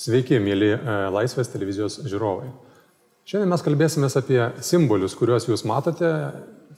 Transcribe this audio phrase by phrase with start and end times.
[0.00, 0.78] Sveiki, mėly e,
[1.12, 2.48] Laisvės televizijos žiūrovai.
[3.28, 6.08] Šiandien mes kalbėsime apie simbolius, kuriuos jūs matote,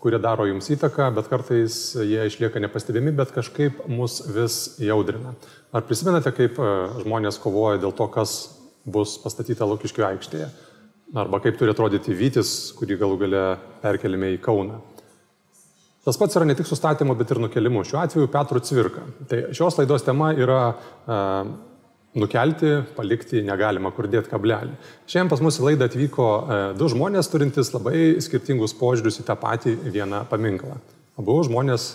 [0.03, 5.37] kurie daro jums įtaką, bet kartais jie išlieka nepastebimi, bet kažkaip mus vis jaudrina.
[5.71, 6.75] Ar prisimenate, kaip e,
[7.05, 8.37] žmonės kovoja dėl to, kas
[8.83, 10.51] bus pastatyta Laukiškių aikštėje?
[11.15, 13.49] Arba kaip turi atrodyti Vytis, kurį galų gale
[13.85, 14.83] perkelime į Kauną?
[16.03, 17.85] Tas pats yra ne tik sustatymo, bet ir nukelimu.
[17.87, 19.05] Šiuo atveju Petro Cvirka.
[19.31, 21.53] Tai šios laidos tema yra uh,
[22.19, 24.75] nukelti, palikti negalima, kur dėti kablelį.
[25.09, 29.37] Šiandien pas mus į laidą atvyko e, du žmonės turintis labai skirtingus požiūrius į tą
[29.41, 30.77] patį vieną paminklą.
[31.21, 31.95] Abu žmonės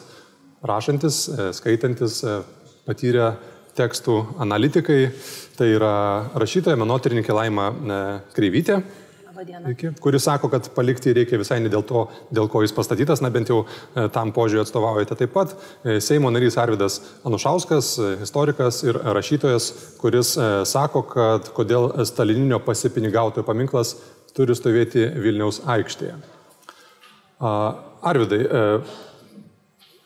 [0.65, 2.39] rašantis, e, skaitantis, e,
[2.87, 3.35] patyrę
[3.77, 5.11] tekstų analitikai,
[5.57, 5.93] tai yra
[6.33, 7.67] rašytoja, menotyrininkė Laima
[8.33, 8.79] Kreivytė
[9.71, 13.29] Iki, kuris sako, kad palikti reikia visai ne dėl to, dėl ko jis pastatytas, na
[13.33, 15.53] bent jau e, tam požiūrį atstovaujate taip pat.
[15.83, 19.69] E, Seimo narys Arvidas Anušauskas, e, istorikas ir rašytojas,
[20.01, 20.33] kuris
[20.69, 23.95] sako, kad kodėl stalininio pasipinigautojo paminklas
[24.37, 26.17] turi stovėti Vilniaus aikštėje.
[27.37, 28.41] Arvidai,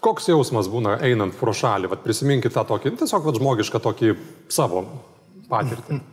[0.04, 4.16] koks jausmas būna einant pro šalį, Vat prisiminkit tą tokį, tiesiog vat, žmogišką tokį
[4.52, 4.86] savo
[5.52, 6.02] patirtį.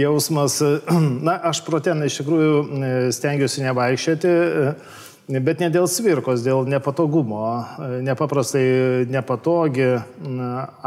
[0.00, 0.60] jausmas,
[1.26, 6.68] na, aš pro ten iš tikrųjų e, stengiuosi nevaikščioti, e, bet ne dėl svirkos, dėl
[6.70, 7.44] nepatogumo.
[7.52, 8.66] E, nepaprastai
[9.12, 9.90] nepatogi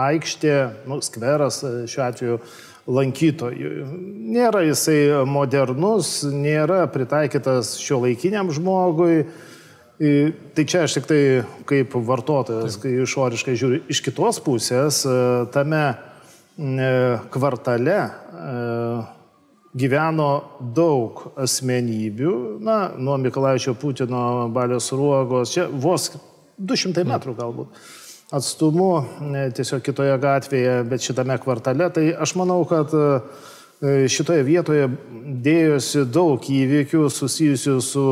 [0.07, 0.55] aikštė,
[0.89, 2.39] nu, skveras šiuo atveju
[2.85, 3.73] lankytojų.
[4.35, 9.25] Nėra jisai modernus, nėra pritaikytas šio laikiniam žmogui.
[9.95, 11.19] Tai čia aš tik tai
[11.65, 14.99] kaip vartotojas, kai išoriškai žiūriu, iš kitos pusės
[15.55, 15.85] tame
[16.55, 18.09] E, kvartale e,
[19.75, 20.29] gyveno
[20.75, 26.11] daug asmenybių, na, nuo Mikalaičio Putino, Balios Ruogos, čia vos
[26.57, 27.83] 200 metrų galbūt
[28.35, 28.91] atstumu,
[29.35, 31.91] e, tiesiog kitoje gatvėje, bet šitame kvartale.
[31.93, 32.93] Tai aš manau, kad
[33.83, 34.89] šitoje vietoje
[35.45, 38.07] dėjosi daug įvykių susijusių su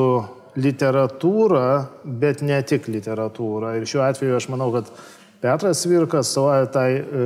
[0.60, 1.68] literatūra,
[2.04, 3.78] bet ne tik literatūra.
[3.80, 4.92] Ir šiuo atveju aš manau, kad
[5.44, 7.24] Petras Virkas savoja tai e,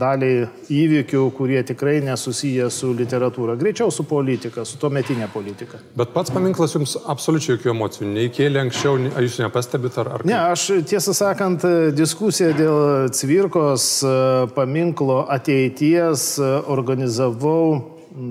[0.00, 5.76] daliai įvykių, kurie tikrai nesusiję su literatūra, greičiau su politika, su tuometinė politika.
[5.92, 10.08] Bet pats paminklas jums absoliučiai jokių emocijų neįkėlė anksčiau, ar jūs nepastebit ar...
[10.16, 12.80] ar ne, aš tiesą sakant, diskusiją dėl
[13.20, 14.14] Cvirkos e,
[14.56, 17.76] paminklo ateities e, organizavau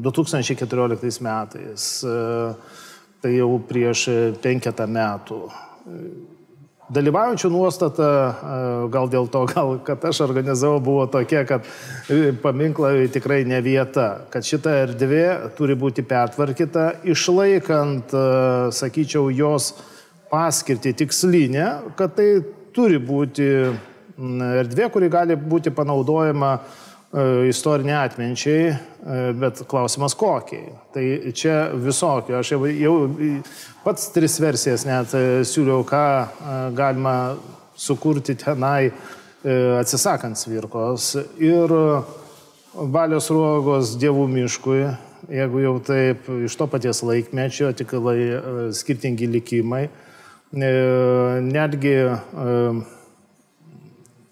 [0.10, 1.88] 2014 metais.
[2.02, 2.18] E,
[3.22, 4.08] tai jau prieš
[4.42, 5.44] penketą metų
[6.90, 8.06] Dalyvaujančių nuostata,
[8.90, 11.68] gal dėl to, gal, kad aš organizavau, buvo tokia, kad
[12.10, 15.26] e, paminklai tikrai ne vieta, kad šita erdvė
[15.58, 18.16] turi būti pertvarkyta, išlaikant,
[18.74, 19.76] sakyčiau, jos
[20.34, 22.30] paskirti tikslinę, kad tai
[22.74, 23.50] turi būti
[24.18, 26.89] erdvė, kuri gali būti panaudojama E,
[27.50, 30.70] istorinė atminčiai, e, bet klausimas kokiai.
[30.94, 32.38] Tai čia visokio.
[32.40, 32.96] Aš jau, jau
[33.84, 36.04] pats tris versijas net e, siūliau, ką
[36.78, 37.16] galima
[37.80, 38.92] sukurti tenai
[39.80, 41.14] atsisakant svirkos.
[41.40, 41.72] Ir
[42.76, 44.84] valios ruogos dievų miškui,
[45.32, 48.20] jeigu jau taip iš to paties laikmečio, tik lai,
[48.76, 49.88] skirtingi likimai.
[50.52, 51.96] Netgi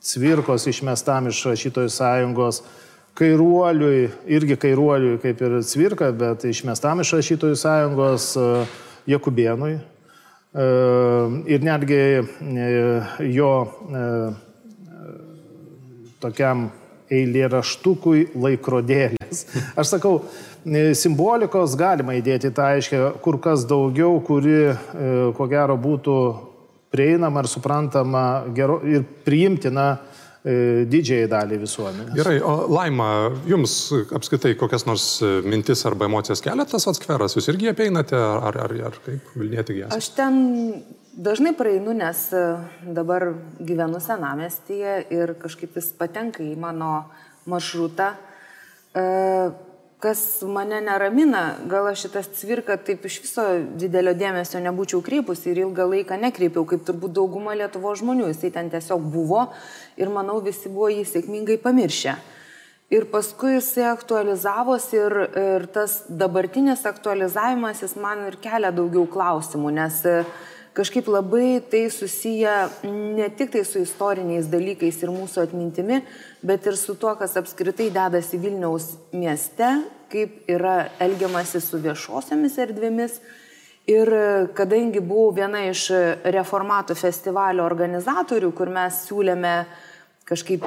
[0.08, 2.62] Cvirkos išmestam iš rašytojų sąjungos,
[3.18, 8.48] kairuoliui, irgi kairuoliui kaip ir Cvirka, bet išmestam iš rašytojų sąjungos e,
[9.12, 9.74] Jakubėnui.
[9.78, 10.68] E,
[11.52, 12.24] ir netgi e,
[13.36, 13.52] jo
[16.24, 16.70] tokiam
[17.12, 19.44] eilėraštukui laikrodėlis.
[19.80, 20.22] Aš sakau,
[20.96, 24.76] simbolikos galima įdėti tą aiškę kur kas daugiau, kuri
[25.36, 26.18] ko gero būtų
[26.94, 28.24] prieinama ir suprantama
[28.56, 29.88] gero, ir priimtina
[30.44, 32.14] e, didžiai daliai visuomenės.
[32.18, 33.10] Gerai, o Laima,
[33.50, 33.78] jums
[34.16, 38.78] apskaitai kokias nors e, mintis arba emocijas kelia tas atskveras, jūs irgi apeinate, ar, ar,
[38.92, 39.98] ar kaip Vilnietė gyvena?
[39.98, 40.40] Aš ten
[41.18, 42.46] dažnai praeinu, nes e,
[42.96, 47.08] dabar gyvenu senamestyje ir kažkaip jis patenka į mano
[47.48, 48.14] maršrutą.
[48.98, 49.52] Uh,
[50.00, 53.46] kas mane neramina, gal aš šitas cvirka taip iš viso
[53.82, 58.28] didelio dėmesio nebūčiau kreipusi ir ilgą laiką nekreipiau, kaip turbūt dauguma Lietuvo žmonių.
[58.30, 59.48] Jisai ten tiesiog buvo
[59.98, 62.14] ir manau visi buvo jį sėkmingai pamiršę.
[62.94, 69.74] Ir paskui jisai aktualizavosi ir, ir tas dabartinis aktualizavimas jis man ir kelia daugiau klausimų,
[69.76, 69.98] nes
[70.78, 72.70] kažkaip labai tai susiję
[73.18, 76.04] ne tik tai su istoriniais dalykais ir mūsų atmintimi,
[76.46, 79.72] bet ir su tuo, kas apskritai dedasi Vilniaus mieste,
[80.12, 83.20] kaip yra elgiamasi su viešosiomis erdvėmis.
[83.88, 84.12] Ir
[84.54, 85.88] kadangi buvau viena iš
[86.28, 89.54] reformatų festivalio organizatorių, kur mes siūlėme
[90.28, 90.66] kažkaip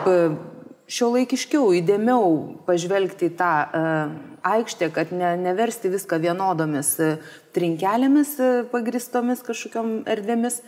[0.91, 2.31] šio laikiškiau, įdėmiau
[2.67, 6.95] pažvelgti į tą uh, aikštė, kad ne, neversti viską vienodomis
[7.57, 8.37] trinkelėmis
[8.73, 10.61] pagristomis kažkokiam erdvėmis.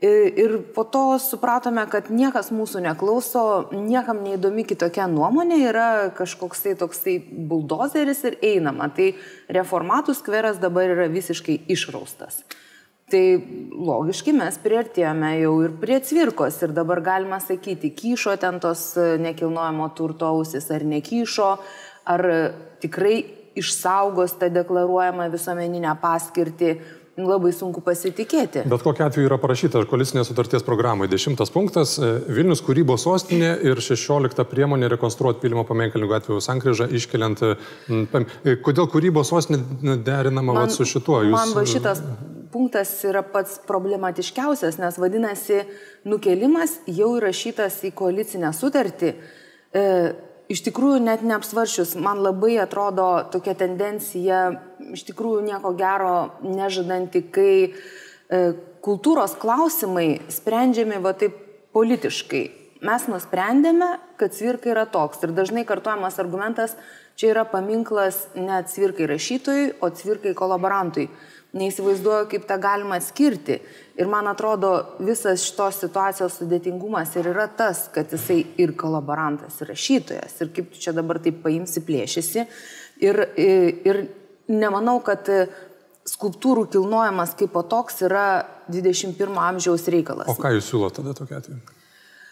[0.00, 3.42] Ir po to supratome, kad niekas mūsų neklauso,
[3.74, 7.18] niekam neįdomi kitokia nuomonė, yra kažkoks tai toksai
[7.50, 8.88] buldozeris ir einama.
[8.96, 9.10] Tai
[9.52, 12.40] reformatų skveras dabar yra visiškai išraustas.
[13.10, 13.22] Tai
[13.74, 19.90] logiškai mes priartėjome jau ir prie cvirkos ir dabar galima sakyti, kyšo ten tos nekilnojamo
[19.98, 21.50] turto ausis ar nekyšo,
[22.14, 22.26] ar
[22.80, 26.74] tikrai išsaugos tą deklaruojamą visuomeninę paskirtį
[27.26, 28.62] labai sunku pasitikėti.
[28.70, 31.10] Bet kokia atveju yra parašyta koalicinės sutarties programoje.
[31.12, 37.42] Dešimtas punktas e,- Vilnius kūrybos sostinė ir šešiolikta priemonė rekonstruoti Pilimo pamenkalnių gatvijų sankryžą iškeliant.
[37.42, 41.22] E, kodėl kūrybos sostinė derinama man, su šituo?
[41.26, 41.34] Jūs...
[41.34, 42.02] Man va šitas
[42.52, 45.62] punktas yra pats problematiškiausias, nes vadinasi,
[46.08, 49.14] nukelimas jau įrašytas į koalicinę sutartį.
[49.70, 49.86] E,
[50.50, 54.42] iš tikrųjų net neapsvaršius, man labai atrodo tokia tendencija,
[54.90, 58.40] iš tikrųjų nieko gero nežadanti, kai e,
[58.82, 61.36] kultūros klausimai sprendžiami va taip
[61.76, 62.44] politiškai.
[62.80, 66.74] Mes nusprendėme, kad cvirka yra toks ir dažnai kartuojamas argumentas,
[67.20, 71.10] čia yra paminklas ne cvirkai rašytojui, o cvirkai kolaborantui
[71.56, 73.58] neįsivaizduoju, kaip tą galima atskirti.
[74.00, 79.72] Ir man atrodo, visas šitos situacijos sudėtingumas ir yra tas, kad jisai ir kolaborantas, ir
[79.72, 82.46] rašytojas, ir kaip tu čia dabar taip paimsi plėšysi.
[83.04, 84.04] Ir, ir
[84.52, 85.28] nemanau, kad
[86.08, 88.28] skulptūrų kilnojimas kaip toks yra
[88.70, 90.30] 21 amžiaus reikalas.
[90.30, 91.79] O ką jūs siūlote tada tokia atveju?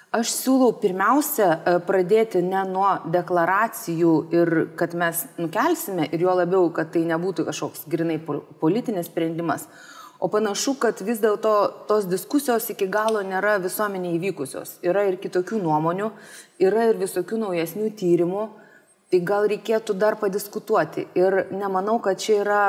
[0.09, 4.51] Aš siūlau pirmiausia e, pradėti ne nuo deklaracijų ir
[4.81, 8.17] kad mes nukelsime ir jo labiau, kad tai nebūtų kažkoks grinai
[8.63, 9.67] politinis sprendimas,
[10.17, 11.53] o panašu, kad vis dėlto
[11.91, 14.79] tos diskusijos iki galo nėra visuomenė įvykusios.
[14.89, 16.09] Yra ir kitokių nuomonių,
[16.65, 18.49] yra ir visokių naujesnių tyrimų,
[19.13, 21.05] tai gal reikėtų dar padiskutuoti.
[21.21, 22.63] Ir nemanau, kad čia yra...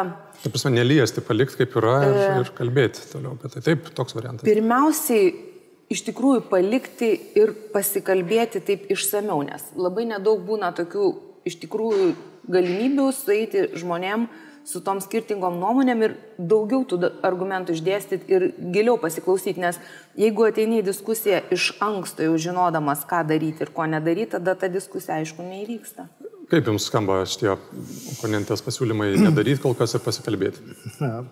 [0.44, 2.28] Taip, prasme, neliesti, palikti kaip yra ir, e...
[2.44, 3.64] ir kalbėti toliau apie tai.
[3.72, 4.48] Taip, toks variantas.
[4.48, 5.49] Pirmiausiai
[5.90, 11.10] iš tikrųjų palikti ir pasikalbėti taip išsameu, nes labai nedaug būna tokių
[11.50, 12.14] iš tikrųjų
[12.50, 14.28] galimybių sueiti žmonėm
[14.70, 19.80] su tom skirtingom nuomonėm ir daugiau tų argumentų išdėstyti ir giliau pasiklausyti, nes
[20.20, 24.70] jeigu ateini į diskusiją iš anksto jau žinodamas, ką daryti ir ko nedaryti, tada ta
[24.70, 26.06] diskusija aišku neįvyksta.
[26.50, 30.64] Kaip Jums skamba šitie oponentės pasiūlymai nedaryti kol kas ir pasikalbėti?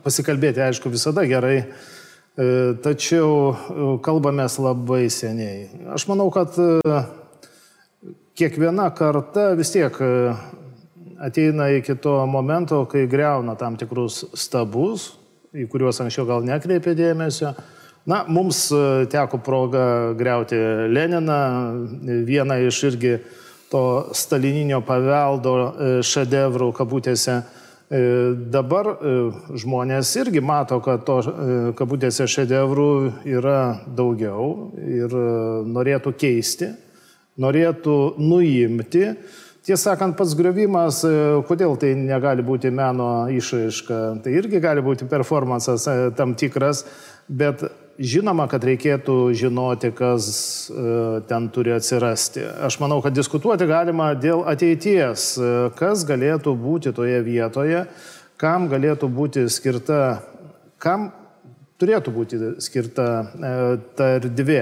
[0.06, 1.64] Pasikalbėti, aišku, visada gerai.
[2.38, 5.64] E, tačiau e, kalbamės labai seniai.
[5.90, 7.00] Aš manau, kad e,
[8.38, 9.98] kiekviena karta vis tiek
[11.18, 15.16] ateina iki to momento, kai greuna tam tikrus stabus,
[15.50, 17.56] į kuriuos anksčiau gal nekreipė dėmesio.
[18.08, 18.68] Na, mums
[19.10, 20.60] teko proga greuti
[20.94, 21.42] Leniną,
[22.28, 23.16] vieną iš irgi
[23.72, 23.82] to
[24.16, 25.56] stalininio paveldo
[26.06, 27.42] šedevrų kabutėse
[28.52, 29.12] dabar e,
[29.56, 32.90] žmonės irgi mato, kad to e, kabutėse šedevrų
[33.32, 35.16] yra daugiau ir
[35.72, 36.74] norėtų keisti,
[37.40, 39.14] norėtų nuimti.
[39.68, 41.02] Tiesą sakant, pats griovimas,
[41.48, 45.84] kodėl tai negali būti meno išraiška, tai irgi gali būti performances
[46.16, 46.86] tam tikras,
[47.28, 47.66] bet
[47.98, 50.28] Žinoma, kad reikėtų žinoti, kas
[50.70, 50.82] e,
[51.26, 52.44] ten turi atsirasti.
[52.68, 55.48] Aš manau, kad diskutuoti galima dėl ateities, e,
[55.80, 57.88] kas galėtų būti toje vietoje,
[58.38, 60.20] kam galėtų būti skirta,
[60.78, 61.10] kam
[61.82, 63.56] turėtų būti skirta e,
[63.98, 64.62] ta erdvė.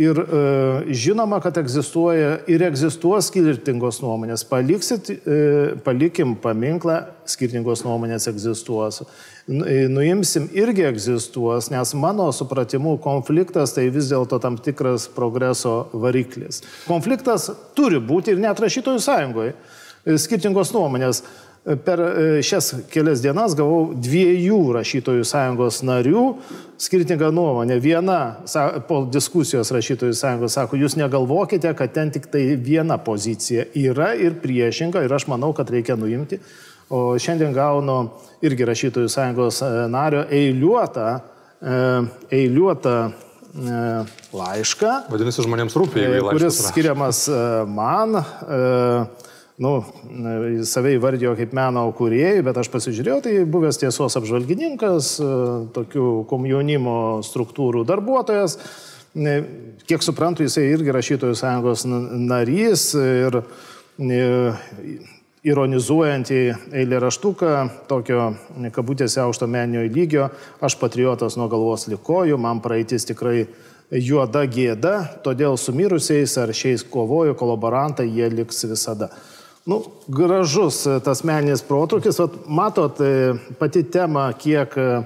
[0.00, 4.46] Ir e, žinoma, kad egzistuoja ir egzistuos skirtingos nuomonės.
[4.48, 5.40] Paliksit, e,
[5.84, 9.02] palikim paminklą, skirtingos nuomonės egzistuos.
[9.44, 16.62] E, nuimsim irgi egzistuos, nes mano supratimu konfliktas tai vis dėlto tam tikras progreso variklis.
[16.88, 19.54] Konfliktas turi būti ir net rašytojų sąjungoje.
[20.16, 21.20] Skirtingos nuomonės.
[21.60, 26.22] Per e, šias kelias dienas gavau dviejų rašytojų sąjungos narių
[26.80, 27.76] skirtingą nuomonę.
[27.84, 28.40] Viena
[28.88, 34.40] po diskusijos rašytojų sąjungos sako, jūs negalvokite, kad ten tik tai viena pozicija yra ir
[34.40, 36.40] priešinga ir aš manau, kad reikia nuimti.
[36.88, 38.00] O šiandien gaunu
[38.40, 41.08] irgi rašytojų sąjungos e, nario eiliuotą,
[41.60, 41.80] e,
[42.40, 43.00] eiliuotą
[44.32, 45.00] laišką.
[45.12, 46.38] Vadinasi, žmonėms rūpė, jeigu laiškas.
[46.38, 47.26] Kuris skiriamas
[47.68, 48.22] man
[49.60, 49.72] nu,
[50.64, 55.30] save įvardijo kaip meno kūrėjai, bet aš pasižiūrėjau, tai buvęs tiesos apžvalgininkas, e,
[55.76, 58.56] tokių komjaunimo struktūrų darbuotojas.
[59.90, 64.20] Kiek suprantu, jisai irgi rašytojų sąjungos narys ir e,
[65.50, 66.40] ironizuojant į
[66.82, 67.56] eilę raštuką,
[67.90, 68.30] tokio
[68.76, 73.44] kabutėse aukšto meninio lygio, aš patriotas nuo galvos likojų, man praeitis tikrai
[73.90, 79.10] juoda gėda, todėl su mirusiais ar šiais kovoju kolaborantai jie liks visada.
[79.68, 83.00] Nu, gražus tas meninis protrukis, Vat, matot,
[83.58, 85.02] pati tema, kiek E,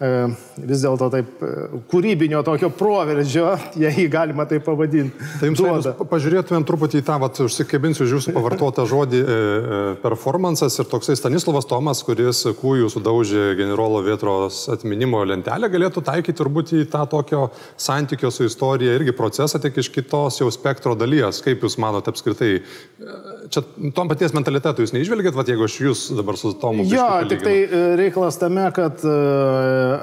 [0.00, 1.48] vis dėlto taip e,
[1.90, 3.50] kūrybinio tokio proveržio,
[3.84, 5.26] jei galima tai pavadinti.
[5.36, 5.92] Tai jums duoda.
[6.08, 11.18] pažiūrėtumėm truputį į tą, vat, užsikabinsiu už jūsų pavartotą žodį e, e, performances ir toksai
[11.20, 17.50] Stanislavas Tomas, kuris kūjų sudaužė generolo Vietros atminimo lentelę, galėtų taikyti turbūt į tą tokio
[17.76, 21.42] santykio su istorija irgi procesą, tik iš kitos jau spektro dalies.
[21.44, 22.54] Kaip jūs manote apskritai?
[23.52, 26.88] Čia tom paties mentalitetų jūs neižvelgėt, vat, jeigu aš jūs dabar su Tomu.
[26.88, 27.54] Jo, tik tai
[28.00, 29.04] reikalas tame, kad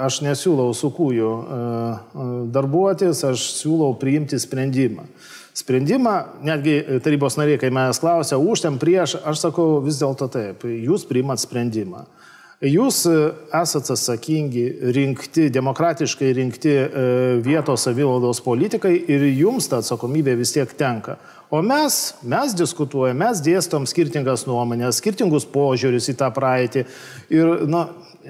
[0.08, 5.08] aš nesiūlau su kūju e, e, darbuotis, aš siūlau priimti sprendimą.
[5.58, 6.13] Sprendimą,
[6.46, 11.08] netgi tarybos nariai, kai manęs klausia, už ten prieš, aš sakau vis dėlto taip, jūs
[11.10, 12.06] priimat sprendimą.
[12.62, 13.15] Jūs e,
[13.58, 16.75] esate atsakingi, rinkti, demokratiškai rinkti
[17.46, 21.17] vietos savivaldos politikai ir jums ta atsakomybė vis tiek tenka.
[21.50, 26.84] O mes, mes diskutuojame, mes dėstom skirtingas nuomonės, skirtingus požiūrius į tą praeitį.
[27.32, 27.86] Ir, na,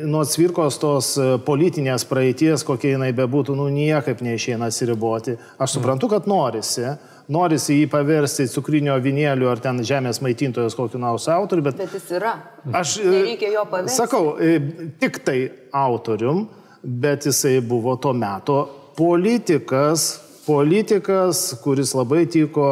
[0.05, 5.37] nuo cvirkos tos e, politinės praeities, kokia jinai bebūtų, nu niekaip neišeina atsiriboti.
[5.61, 6.85] Aš suprantu, kad norisi,
[7.33, 11.79] norisi jį paversti cukrinio vinėlių ar ten žemės maitintojos kokiu nors autoriu, bet...
[11.79, 12.35] Bet jis yra.
[12.75, 13.97] Aš e, Nereikia jo paversti.
[13.97, 14.59] Sakau, e,
[15.01, 15.39] tik tai
[15.75, 16.45] autorium,
[16.81, 18.61] bet jisai buvo tuo metu
[18.97, 20.09] politikas,
[20.47, 22.71] politikas, kuris labai tiko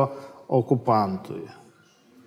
[0.50, 1.46] okupantui.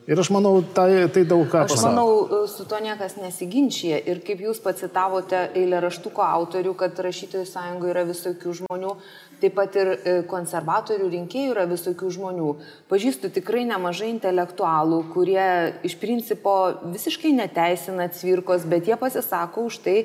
[0.08, 1.76] Ir aš manau, tai, tai daug ką pasako.
[1.76, 3.98] Aš manau, su to niekas nesiginčia.
[4.08, 8.94] Ir kaip jūs pacitavote eilė raštuko autorių, kad rašytojų sąjungoje yra visokių žmonių,
[9.42, 12.54] taip pat ir e, konservatorių rinkėjų yra visokių žmonių.
[12.88, 15.44] Pažįstu tikrai nemažai intelektualų, kurie
[15.84, 16.54] iš principo
[16.88, 19.98] visiškai neteisina cvirkos, bet jie pasisako už tai,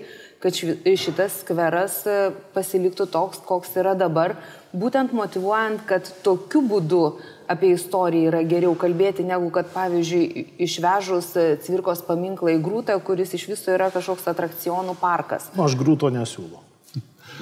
[0.43, 2.17] kad šitas skveras e,
[2.51, 4.36] pasiliktų toks, koks yra dabar,
[4.75, 7.05] būtent motivuojant, kad tokiu būdu
[7.47, 11.31] apie istoriją yra geriau kalbėti, negu kad, pavyzdžiui, išvežus
[11.65, 15.50] Cvirkos paminklą į Grūtą, kuris iš viso yra kažkoks atrakcionų parkas.
[15.57, 16.62] Nu, aš Grūto nesiūlau.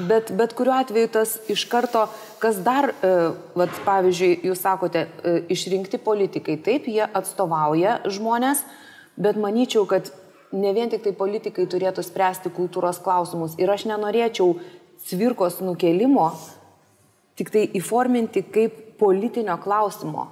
[0.08, 2.06] Bet, bet kuriuo atveju tas iš karto,
[2.40, 3.10] kas dar, e,
[3.60, 8.64] vat, pavyzdžiui, jūs sakote, e, išrinkti politikai, taip, jie atstovauja žmonės,
[9.20, 10.14] bet manyčiau, kad
[10.56, 13.58] ne vien tik tai politikai turėtų spręsti kultūros klausimus.
[13.60, 14.56] Ir aš nenorėčiau
[15.08, 16.32] cvirkos nukelimo
[17.40, 20.30] tik tai įforminti kaip politinio klausimo.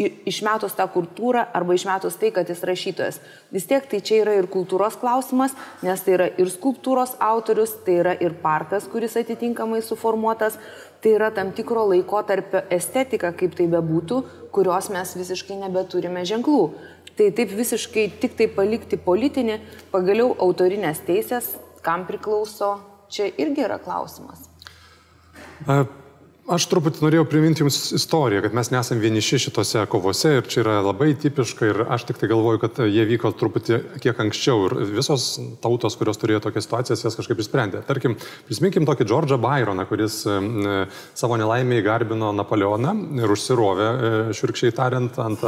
[0.00, 3.18] Išmetus tą kultūrą arba išmetus tai, kad jis rašytojas.
[3.52, 5.52] Vis tiek tai čia yra ir kultūros klausimas,
[5.84, 10.56] nes tai yra ir skulptūros autorius, tai yra ir parkas, kuris atitinkamai suformuotas,
[11.04, 14.22] tai yra tam tikro laiko tarp estetika, kaip tai bebūtų,
[14.54, 16.64] kurios mes visiškai nebeturime ženklų.
[17.20, 19.60] Tai taip visiškai tik tai palikti politinį,
[19.92, 22.78] pagaliau autorinės teisės, kam priklauso,
[23.12, 24.48] čia irgi yra klausimas.
[26.50, 30.72] Aš truputį norėjau priminti Jums istoriją, kad mes nesame vieniši šitose kovose ir čia yra
[30.82, 35.28] labai tipiška ir aš tik tai galvoju, kad jie vyko truputį kiek anksčiau ir visos
[35.62, 37.84] tautos, kurios turėjo tokias situacijas, jas kažkaip išsprendė.
[37.86, 38.16] Tarkim,
[38.48, 45.44] prisiminkim tokį Džordžą Byroną, kuris savo nelaimėje garbino Napoleoną ir užsirovė, e, širkščiai tariant, ant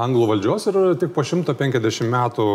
[0.00, 2.46] anglų valdžios ir tik po 150 metų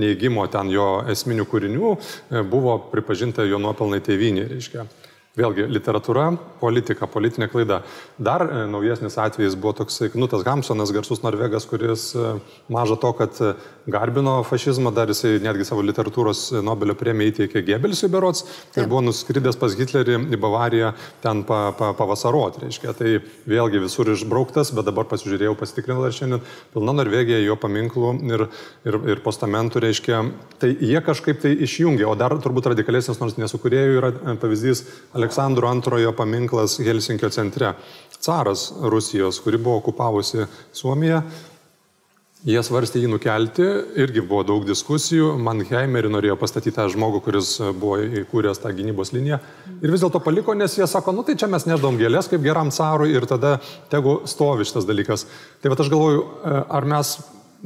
[0.00, 4.88] neįgymo ten jo esminių kūrinių e, buvo pripažinta jo nuopelnai tėvynė, reiškia.
[5.36, 6.30] Vėlgi, literatūra,
[6.62, 7.82] politika, politinė klaida.
[8.16, 12.30] Dar e, naujesnis atvejis buvo toksai Knutas Hamsonas, garsus norvegas, kuris e,
[12.72, 13.50] maža to, kad e,
[13.92, 18.46] garbino fašizmą, dar jisai netgi savo literatūros Nobelio premiją įteikė Gebelsui berots
[18.78, 22.64] ir buvo nuskridęs pas Hitlerį į Bavariją ten pa, pa, pavasaroti.
[22.64, 22.96] Reiškia.
[22.96, 23.12] Tai
[23.44, 26.40] vėlgi visur išbrauktas, bet dabar pasižiūrėjau, pasitikrinau dar šiandien,
[26.72, 28.46] pilna Norvegija jo paminklų ir,
[28.88, 30.24] ir, ir postamentų, reiškia.
[30.64, 35.25] Tai jie kažkaip tai išjungia, o dar turbūt radikalesnis, nors nesukūrėjų yra pavyzdys Aleksandras.
[35.26, 37.74] Aleksandro antrojo paminklas Helsinkio centre.
[38.22, 41.20] Caras Rusijos, kuri buvo okupavusi Suomiją,
[42.46, 43.64] Jie svarstė jį nukelti,
[43.98, 45.32] irgi buvo daug diskusijų.
[45.42, 47.48] Mannheimerį norėjo pastatyti tą žmogų, kuris
[47.80, 49.40] buvo įkūręs tą gynybos liniją.
[49.80, 52.70] Ir vis dėlto paliko, nes jie sako, nu tai čia mes neždom gėlės kaip geram
[52.76, 53.56] carui ir tada
[53.90, 55.26] tegu stovi šitas dalykas.
[55.58, 56.22] Tai va aš galvoju,
[56.76, 57.16] ar mes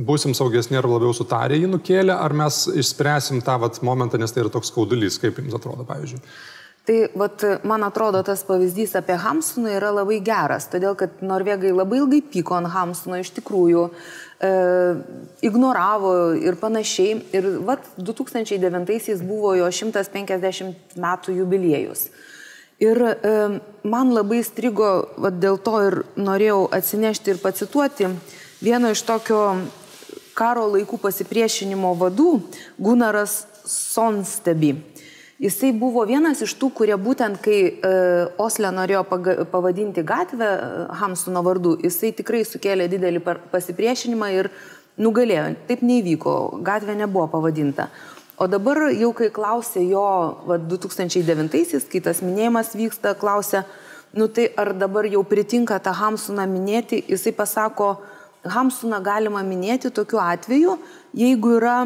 [0.00, 4.46] būsim saugesni ar labiau sutarę jį nukėlę, ar mes išspręsim tą vat, momentą, nes tai
[4.46, 6.22] yra toks skaudulys, kaip jums atrodo, pavyzdžiui.
[6.90, 12.00] Tai vat, man atrodo, tas pavyzdys apie Hamsuną yra labai geras, todėl kad norvegai labai
[12.00, 13.84] ilgai pyko ant Hamsuno iš tikrųjų,
[14.42, 14.50] e,
[15.46, 17.12] ignoravo ir panašiai.
[17.30, 22.08] Ir vat 2009-aisiais buvo jo 150 metų jubiliejus.
[22.82, 23.36] Ir e,
[23.86, 28.10] man labai strigo, vat, dėl to ir norėjau atsinešti ir pacituoti
[28.66, 29.44] vieno iš tokio
[30.34, 32.40] karo laikų pasipriešinimo vadų,
[32.82, 34.74] Gunaras Sonstebi.
[35.40, 37.90] Jisai buvo vienas iš tų, kurie būtent kai e,
[38.44, 40.66] Osle norėjo paga, pavadinti gatvę e,
[41.00, 44.50] Hamsuno vardu, jisai tikrai sukėlė didelį pasipriešinimą ir
[45.00, 45.46] nugalėjo.
[45.70, 46.34] Taip neįvyko,
[46.66, 47.88] gatvė nebuvo pavadinta.
[48.36, 50.04] O dabar jau kai klausė jo
[50.44, 53.64] va, 2009-aisiais, kai tas minėjimas vyksta, klausė,
[54.12, 57.94] nu tai ar dabar jau pritinka tą Hamsuną minėti, jisai pasako,
[58.44, 60.76] Hamsuną galima minėti tokiu atveju,
[61.16, 61.78] jeigu yra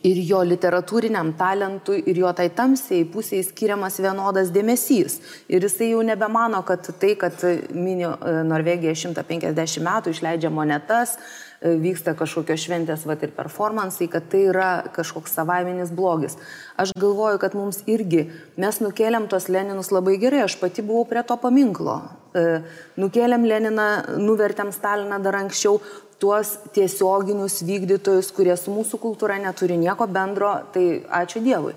[0.00, 5.18] ir jo literatūriniam talentui, ir jo tai tamsiai pusiai skiriamas vienodas dėmesys.
[5.52, 7.44] Ir jisai jau nebemano, kad tai, kad
[7.76, 11.18] mini e, Norvegija 150 metų išleidžia monetas,
[11.60, 16.38] e, vyksta kažkokios šventės, va ir performansai, kad tai yra kažkoks savaiminis blogis.
[16.80, 21.20] Aš galvoju, kad mums irgi, mes nukėlėm tos Leninus labai gerai, aš pati buvau prie
[21.20, 22.00] to paminklo.
[22.32, 22.62] E,
[22.96, 23.90] nukėlėm Leniną,
[24.24, 25.82] nuvertėm Staliną dar anksčiau,
[26.22, 31.74] tuos tiesioginius vykdytojus, kurie su mūsų kultūra neturi nieko bendro, tai ačiū Dievui.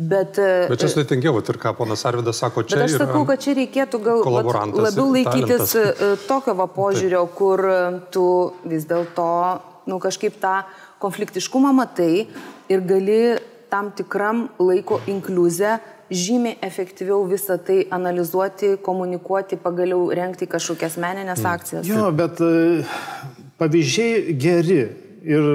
[0.00, 2.78] Bet, e, bet čia sudėtingiau, ir ką ponas Arvidas sako, čia.
[2.78, 5.74] Bet aš sakau, kad čia reikėtų gal labiau laikytis talentas.
[5.76, 7.34] E, tokio va požiūrio, Taip.
[7.36, 7.80] kur e,
[8.14, 8.24] tu
[8.70, 9.26] vis dėlto
[9.90, 10.60] nu, kažkaip tą
[11.02, 12.28] konfliktiškumą matai
[12.70, 13.20] ir gali
[13.70, 15.76] tam tikram laiko inkliuzę
[16.10, 21.50] žymiai efektyviau visą tai analizuoti, komunikuoti, pagaliau renkti kažkokias meninės mm.
[21.52, 21.86] akcijas.
[21.86, 22.40] Jo, bet
[23.60, 24.80] pavyzdžiai geri
[25.24, 25.48] ir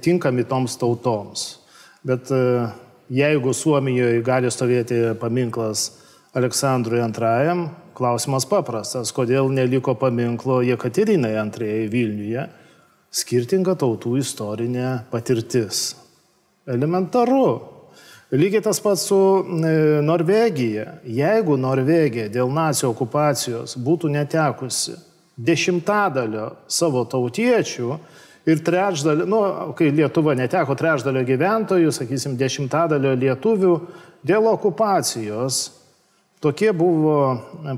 [0.00, 1.48] tinkami toms tautoms.
[2.06, 2.68] Bet e,
[3.12, 5.90] jeigu Suomijoje gali stovėti paminklas
[6.36, 7.66] Aleksandrui II,
[7.98, 12.46] klausimas paprastas, kodėl neliko paminklo Jekaterinai II Vilniuje,
[13.10, 15.96] skirtinga tautų istorinė patirtis.
[16.68, 17.74] Elementaru.
[18.28, 20.98] Lygiai tas pats su e, Norvegija.
[21.04, 24.98] Jeigu Norvegija dėl nacijų okupacijos būtų netekusi
[25.38, 27.96] dešimtadalio savo tautiečių
[28.48, 29.40] ir trečdalio, nu,
[29.78, 33.74] kai Lietuva neteko trečdalio gyventojų, sakysim, dešimtadalio lietuvių
[34.26, 35.60] dėl okupacijos,
[36.42, 37.18] tokie buvo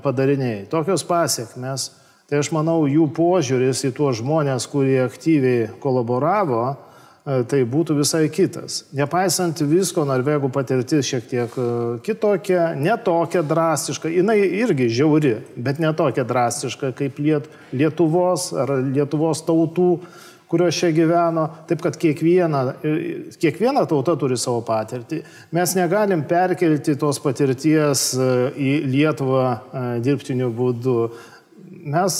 [0.03, 1.91] padariniai, tokios pasiekmes.
[2.31, 6.90] Tai aš manau, jų požiūris į tuos žmonės, kurie aktyviai kolaboravo, E,
[7.25, 8.85] tai būtų visai kitas.
[8.97, 11.67] Nepaisant visko, norvegų patirtis šiek tiek e,
[12.07, 19.91] kitokia, netokia drastiška, jinai irgi žiauri, bet netokia drastiška kaip Liet, Lietuvos ar Lietuvos tautų,
[20.51, 21.45] kurios čia gyveno.
[21.69, 22.95] Taip kad kiekviena, e,
[23.43, 25.21] kiekviena tauta turi savo patirtį.
[25.53, 30.97] Mes negalim perkelti tos patirties į Lietuvą dirbtiniu būdu.
[31.81, 32.17] Mes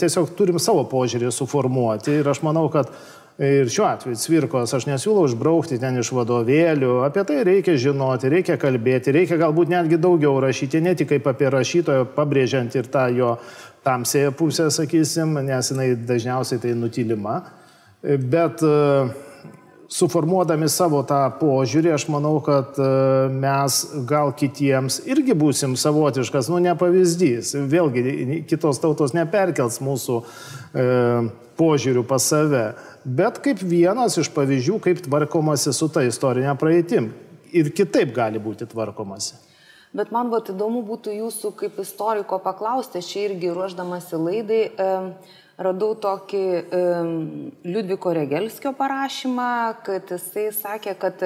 [0.00, 2.92] tiesiog turim savo požiūrį suformuoti ir aš manau, kad
[3.38, 8.54] Ir šiuo atveju cvirkos aš nesiūlau išbraukti ten iš vadovėlių, apie tai reikia žinoti, reikia
[8.62, 13.32] kalbėti, reikia galbūt netgi daugiau rašyti, ne tik kaip apie rašytoją, pabrėžiant ir tą jo
[13.82, 17.40] tamsėją pusę, sakysim, nes jinai dažniausiai tai nutilima.
[18.06, 18.78] Bet e,
[19.90, 22.88] suformuodami savo tą požiūrį, aš manau, kad e,
[23.34, 27.56] mes gal kitiems irgi būsim savotiškas, nu ne pavyzdys.
[27.66, 30.92] Vėlgi, kitos tautos neperkels mūsų e,
[31.58, 32.66] požiūrių pas save
[33.04, 37.12] bet kaip vienas iš pavyzdžių, kaip tvarkomasi su ta istorinė praeitim.
[37.54, 39.36] Ir kitaip gali būti tvarkomasi.
[39.94, 44.88] Bet man vat įdomu būtų jūsų kaip istoriko paklausti, aš irgi ruoždamasi laidai e,
[45.62, 46.80] radau tokį e,
[47.68, 49.52] Liudviko Regelskio parašymą,
[49.86, 51.22] kad jisai sakė, kad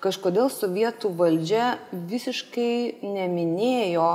[0.00, 4.08] kažkodėl sovietų valdžia visiškai neminėjo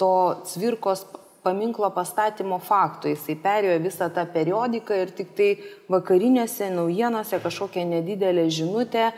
[0.00, 0.12] to
[0.50, 1.06] cvirkos
[1.42, 3.10] paminklo pastatymo fakto.
[3.10, 5.50] Jisai perėjo visą tą periodiką ir tik tai
[5.92, 9.10] vakarinėse naujienose kažkokia nedidelė žinutė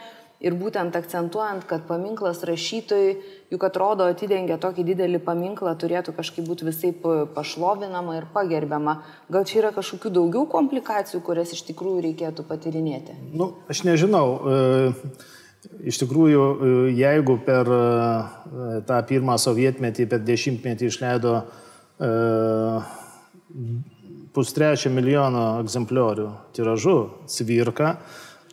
[0.42, 3.12] ir būtent akcentuojant, kad paminklas rašytojui,
[3.54, 6.90] juk atrodo atidengia tokį didelį paminklą, turėtų kažkaip būti visai
[7.36, 8.96] pašlovinama ir pagerbiama.
[9.30, 13.18] Gal čia yra kažkokių daugiau komplikacijų, kurias iš tikrųjų reikėtų patirinėti?
[13.34, 14.26] Nu, aš nežinau.
[14.42, 15.40] E...
[15.62, 17.82] Iš tikrųjų, e, jeigu per e,
[18.82, 21.61] tą pirmą sovietmetį, per dešimtmetį išleido E,
[24.32, 26.96] pustrečio milijono egzempliorių tiražu
[27.30, 27.96] cvirka,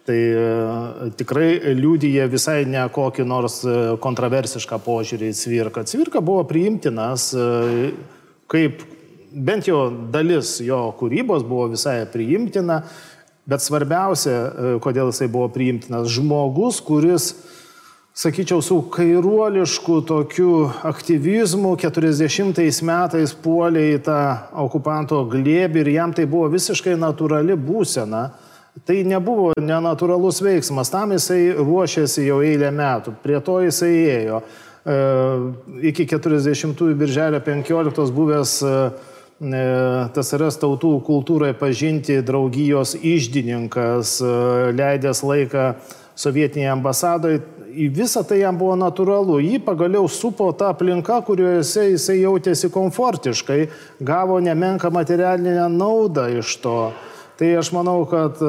[0.09, 5.85] tai e, tikrai liūdija visai ne kokį nors e, kontroversišką požiūrį į cvirką.
[5.89, 7.29] Cvirka buvo priimtinas
[8.49, 8.81] kaip
[9.29, 12.81] bent jau dalis jo kūrybos buvo visai priimtina,
[13.49, 14.35] bet svarbiausia,
[14.83, 17.31] kodėl jisai buvo priimtinas, žmogus, kuris
[18.19, 24.19] sakyčiau, su kairuolišku tokiu aktyvizmu 40 metais puolė į tą
[24.65, 28.29] okupanto glėbį ir jam tai buvo visiškai natūrali būsena.
[28.86, 34.41] Tai nebuvo nenatūralus veiksmas, tam jisai ruošėsi jau eilę metų, prie to jisai ėjo.
[34.43, 34.97] E,
[35.89, 38.75] iki 40 birželio 15 buvęs e,
[39.43, 39.63] e
[40.15, 44.38] TSRS tautų kultūrai pažinti draugijos išdininkas, e,
[44.79, 45.65] leidęs laiką
[46.19, 49.38] sovietinėje ambasadoje, į visą tai jam buvo natūralu.
[49.43, 51.62] Jį pagaliau supo ta aplinka, kurioje
[51.93, 53.60] jisai jautėsi komfortiškai,
[54.03, 56.79] gavo nemenką materialinę naudą iš to.
[57.39, 58.47] Tai aš manau, kad e,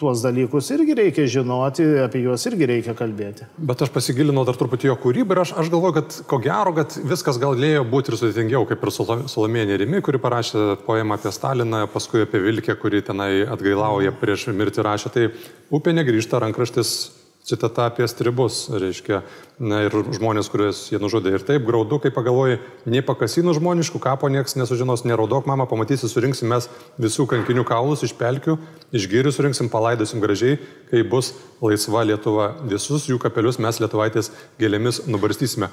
[0.00, 3.44] tuos dalykus irgi reikia žinoti, apie juos irgi reikia kalbėti.
[3.60, 6.96] Bet aš pasigilinau dar truputį jo kūrybą ir aš, aš galvoju, kad ko gero, kad
[7.04, 12.24] viskas galėjo būti ir sudėtingiau, kaip ir Salomėja Nerimi, kuri parašė poemą apie Staliną, paskui
[12.24, 15.12] apie Vilkę, kuri tenai atgailauja prieš mirtį rašė.
[15.12, 15.28] Tai
[15.76, 16.94] upė negrįžta, rankraštis
[17.44, 19.20] citata apie stribus, reiškia,
[19.60, 21.34] na, ir žmonės, kuriuos jie nužudė.
[21.36, 26.48] Ir taip graudu, kai pagalvoji, nei pakasinų žmoniškų kapo niekas nesužinos, neraudok, mama, pamatysi, surinksim
[26.54, 28.56] mes visų kankinių kaulus iš pelkių,
[28.96, 30.56] iš gyrių surinksim, palaidosim gražiai,
[30.90, 32.54] kai bus laisva Lietuva.
[32.70, 35.68] Visus jų kapelius mes lietuvaitės gėlėmis nubarstysime.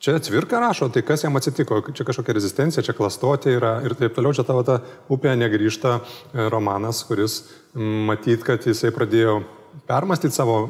[0.00, 4.14] Čia cvirka rašo, tai kas jam atsitiko, čia kažkokia rezistencija, čia klastotė yra ir taip
[4.16, 4.78] toliau, čia tavo ta
[5.12, 7.42] upė negrįžta e, romanas, kuris
[7.76, 9.42] matyt, kad jisai pradėjo
[9.88, 10.62] permastyti savo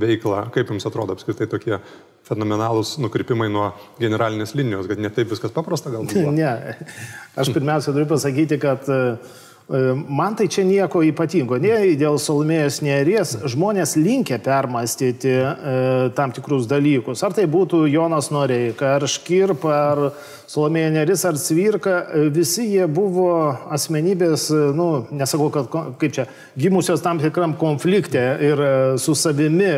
[0.00, 1.78] veiklą, kaip jums atrodo apskritai tokie
[2.24, 6.16] fenomenalūs nukrypimai nuo generalinės linijos, kad ne taip viskas paprasta galbūt?
[6.40, 6.76] Ne,
[7.38, 9.34] aš pirmiausia turiu pasakyti, kad uh,
[10.08, 11.56] man tai čia nieko ypatingo.
[11.60, 15.54] Nei dėl Salomėjos nėries žmonės linkia permastyti e,
[16.16, 17.22] tam tikrus dalykus.
[17.24, 20.02] Ar tai būtų Jonas Noreika, ar Škirpa, ar
[20.50, 23.32] Salomėja nėris, ar Cvirka, e, visi jie buvo
[23.72, 26.28] asmenybės, nu, nesakau, kad kaip čia,
[26.60, 29.72] gimusios tam tikram konflikte ir e, su savimi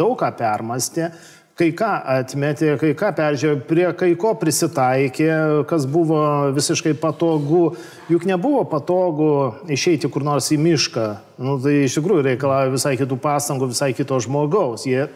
[0.00, 1.12] daug ką permastė
[1.56, 5.30] kai ką atmetė, kai ką peržiūrėjo, prie kai ko prisitaikė,
[5.70, 6.20] kas buvo
[6.56, 7.70] visiškai patogu.
[8.12, 9.30] Juk nebuvo patogu
[9.72, 11.06] išeiti kur nors į mišką.
[11.40, 14.84] Nu, tai iš tikrųjų reikalauja visai kitų pastangų, visai kito žmogaus.
[14.88, 15.08] Jie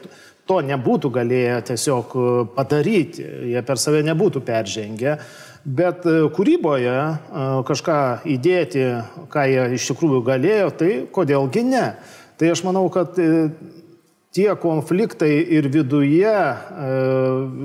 [0.49, 2.17] to nebūtų galėję tiesiog
[2.57, 5.19] padaryti, jie per save nebūtų peržengę.
[5.61, 7.19] Bet e, kūryboje e,
[7.69, 7.99] kažką
[8.33, 8.85] įdėti,
[9.29, 11.85] ką jie iš tikrųjų galėjo, tai kodėlgi ne.
[12.41, 13.51] Tai aš manau, kad e,
[14.35, 16.91] tie konfliktai ir viduje, e,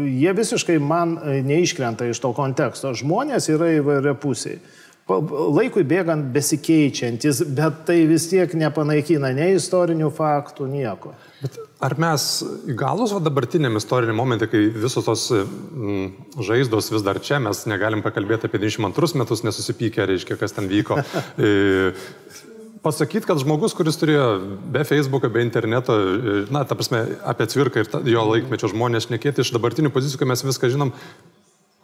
[0.09, 2.93] jie visiškai man e, neiškrenta iš to konteksto.
[2.97, 4.57] Žmonės yra įvairia pusiai.
[5.05, 11.13] Laikui bėgant besikeičiantis, bet tai vis tiek nepanaikina nei istorinių faktų, nieko.
[11.43, 12.25] Bet ar mes
[12.73, 18.49] įgalus dabartiniam istoriniam momentui, kai visos tos mm, žaizdos vis dar čia, mes negalim pakalbėti
[18.49, 20.97] apie 92 metus nesusipykę, reiškia, kas ten vyko.
[22.85, 24.25] Pasakyti, kad žmogus, kuris turėjo
[24.69, 25.95] be Facebook'o, be interneto,
[26.53, 30.27] na, ta prasme, apie cvirką ir ta, jo laikmečio žmonės šnekėti iš dabartinių pozicijų, kai
[30.29, 30.91] mes viską žinom,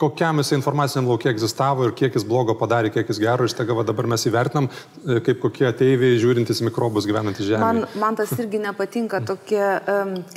[0.01, 3.77] kokiam jis informaciniam laukia egzistavo ir kiek jis blogo padarė, kiek jis gero, ir staiga
[3.87, 7.65] dabar mes įvertinam, e, kaip kokie ateiviai žiūrintis mikrobus gyvenantys žemėje.
[7.65, 9.63] Man, man tas irgi nepatinka, tokie,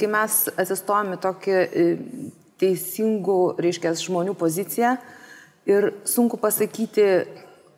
[0.00, 1.86] kai mes atsistojame tokį e,
[2.64, 4.96] teisingų, reiškia, žmonių poziciją
[5.68, 7.08] ir sunku pasakyti,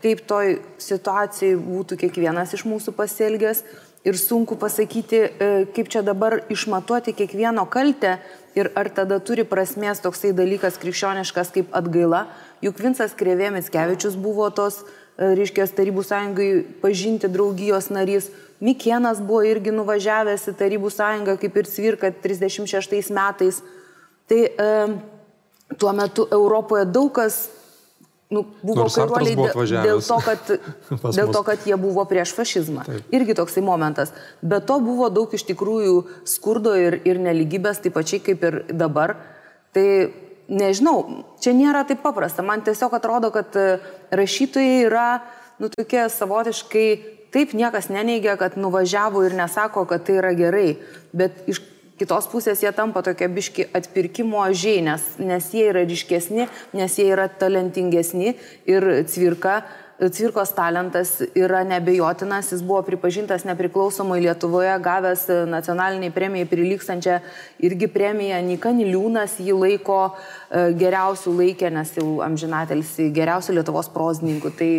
[0.05, 3.63] kaip toj situacijai būtų kiekvienas iš mūsų pasielgęs
[4.07, 8.19] ir sunku pasakyti, e, kaip čia dabar išmatuoti kiekvieno kaltę
[8.55, 12.27] ir ar tada turi prasmės toksai dalykas krikščioniškas kaip atgaila.
[12.63, 14.85] Juk Vinsas Krėvė Mitskevičius buvo tos,
[15.19, 16.51] e, reiškia, Tarybų sąjungai
[16.83, 18.31] pažinti draugijos narys.
[18.61, 23.63] Mikienas buvo irgi nuvažiavęs į Tarybų sąjungą, kaip ir Cvirka 36 metais.
[24.29, 24.71] Tai e,
[25.79, 27.49] tuo metu Europoje daug kas
[28.33, 29.37] nu, buvo kairuoliai
[29.87, 30.51] dėl to, kad,
[31.19, 32.87] dėl to, kad jie buvo prieš fašizmą.
[32.89, 33.15] Taip.
[33.15, 34.13] Irgi toksai momentas.
[34.43, 39.17] Bet to buvo daug iš tikrųjų skurdo ir, ir neligybės, taip pačiai kaip ir dabar.
[39.77, 39.87] Tai
[40.49, 42.45] nežinau, čia nėra taip paprasta.
[42.47, 43.79] Man tiesiog atrodo, kad e,
[44.15, 45.09] rašytojai yra,
[45.63, 46.89] nu, tokie savotiškai,
[47.35, 50.69] taip niekas neneigia, kad nuvažiavo ir nesako, kad tai yra gerai.
[51.17, 51.63] Bet iš
[52.01, 57.09] kitos pusės jie tampa tokie biški atpirkimo ožiai, nes, nes jie yra ryškesni, nes jie
[57.15, 58.37] yra talentingesni
[58.69, 59.63] ir cvirka.
[59.97, 67.17] Cvirkos talentas yra nebejotinas, jis buvo pripažintas nepriklausomai Lietuvoje, gavęs nacionaliniai premijai prilykstančią
[67.65, 68.43] irgi premiją.
[68.45, 74.53] Nika Niliūnas jį laiko e, geriausių laikė, nes jau amžinatelsi geriausių Lietuvos prozininkų.
[74.61, 74.71] Tai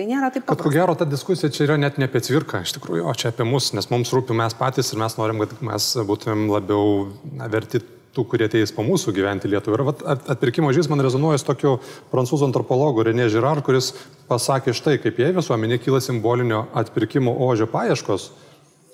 [0.00, 0.56] Tai nėra taip pat.
[0.64, 3.44] Ko gero, ta diskusija čia yra net ne apie cvirką, iš tikrųjų, o čia apie
[3.44, 7.82] mus, nes mums rūpi mes patys ir mes norim, kad mes būtumėm labiau na, verti
[8.16, 9.76] tų, kurie ateis po mūsų gyventi Lietuvą.
[9.76, 10.00] Ir vat,
[10.32, 11.74] atpirkimo žys man rezonuoja su tokiu
[12.14, 13.92] prancūzų antropologu Renė Žirar, kuris
[14.30, 18.30] pasakė štai, kaip jei visuomenė kyla simbolinio atpirkimo ožio paieškos.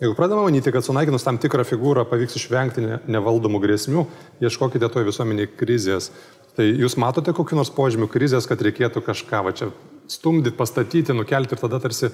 [0.02, 4.08] Jeigu pradame manyti, kad sunaikinus tam tikrą figūrą pavyks išvengti nevaldomų grėsmių,
[4.42, 6.10] ieškokite toje visuomenėje krizės.
[6.58, 9.70] Tai jūs matote kokiu nors požymiu krizės, kad reikėtų kažką va čia
[10.10, 12.10] stumdyti, pastatyti, nukelti ir tada tarsi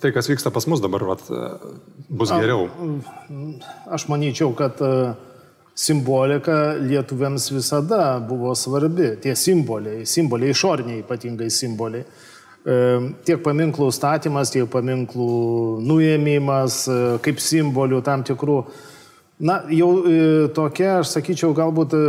[0.00, 1.22] tai, kas vyksta pas mus dabar, vat,
[2.08, 2.68] bus geriau?
[3.94, 4.92] Aš manyčiau, kad e,
[5.74, 9.14] simbolika lietuviams visada buvo svarbi.
[9.22, 12.06] Tie simboliai, simboliai išoriniai ypatingai simboliai.
[12.64, 12.74] E,
[13.26, 15.30] tiek paminklų statymas, tiek paminklų
[15.84, 18.58] nuėmimas, e, kaip simbolių tam tikrų
[19.38, 20.18] Na, jau e,
[20.54, 22.02] tokia, aš sakyčiau, galbūt e,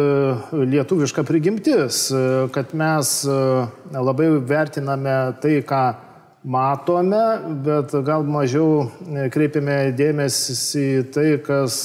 [0.69, 2.19] lietuviška prigimtis, e,
[2.53, 3.13] kad mes
[3.89, 5.81] labai vertiname tai, ką
[6.45, 7.23] matome,
[7.65, 8.91] bet gal mažiau
[9.33, 11.79] kreipiame dėmesį į tai, kas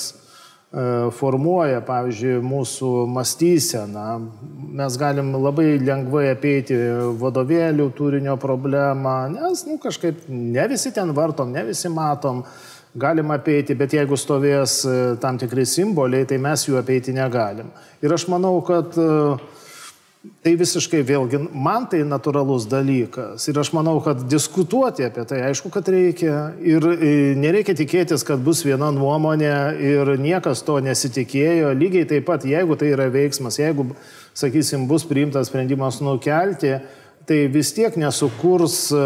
[1.16, 4.04] formuoja, pavyzdžiui, mūsų mąstyseną.
[4.78, 6.76] Mes galim labai lengvai apeiti
[7.18, 12.44] vadovėlių turinio problemą, nes nu, kažkaip ne visi ten vartom, ne visi matom,
[12.98, 14.80] galim apeiti, bet jeigu stovės
[15.22, 17.70] tam tikri simboliai, tai mes jų apeiti negalim.
[18.02, 19.38] Ir aš manau, kad uh,
[20.20, 23.46] Tai visiškai vėlgi, man tai natūralus dalykas.
[23.48, 26.34] Ir aš manau, kad diskutuoti apie tai, aišku, kad reikia.
[26.60, 31.72] Ir e, nereikia tikėtis, kad bus viena nuomonė ir niekas to nesitikėjo.
[31.72, 33.88] Lygiai taip pat, jeigu tai yra veiksmas, jeigu,
[34.36, 36.76] sakysim, bus priimtas sprendimas nukelti,
[37.28, 39.00] tai vis tiek nesukurs e,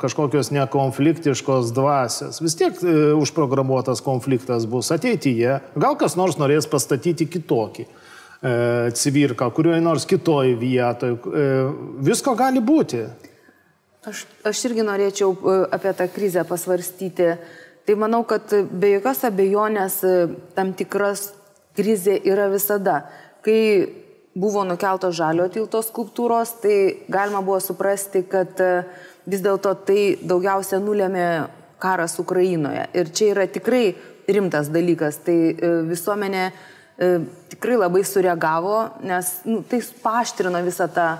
[0.00, 2.40] kažkokios nekonfliktiškos dvasios.
[2.42, 5.58] Vis tiek e, užprogramuotas konfliktas bus ateityje.
[5.76, 7.86] Gal kas nors norės pastatyti kitokį.
[7.86, 8.54] E,
[8.96, 11.18] civirką, kurioje nors kitoj vietoje.
[12.06, 13.04] Visko gali būti.
[14.06, 15.32] Aš, aš irgi norėčiau
[15.74, 17.32] apie tą krizę pasvarstyti.
[17.86, 20.00] Tai manau, kad be jokios abejonės
[20.54, 21.32] tam tikras
[21.76, 23.00] krizė yra visada.
[23.44, 24.05] Kai
[24.36, 26.76] buvo nukeltos žalio tilto skulptūros, tai
[27.08, 28.60] galima buvo suprasti, kad
[29.26, 31.26] vis dėlto tai daugiausia nulėmė
[31.80, 32.86] karas Ukrainoje.
[32.96, 33.86] Ir čia yra tikrai
[34.28, 35.22] rimtas dalykas.
[35.24, 35.36] Tai
[35.88, 36.50] visuomenė
[36.96, 37.20] E,
[37.52, 41.10] tikrai labai sureagavo, nes nu, tai paštrino visą tą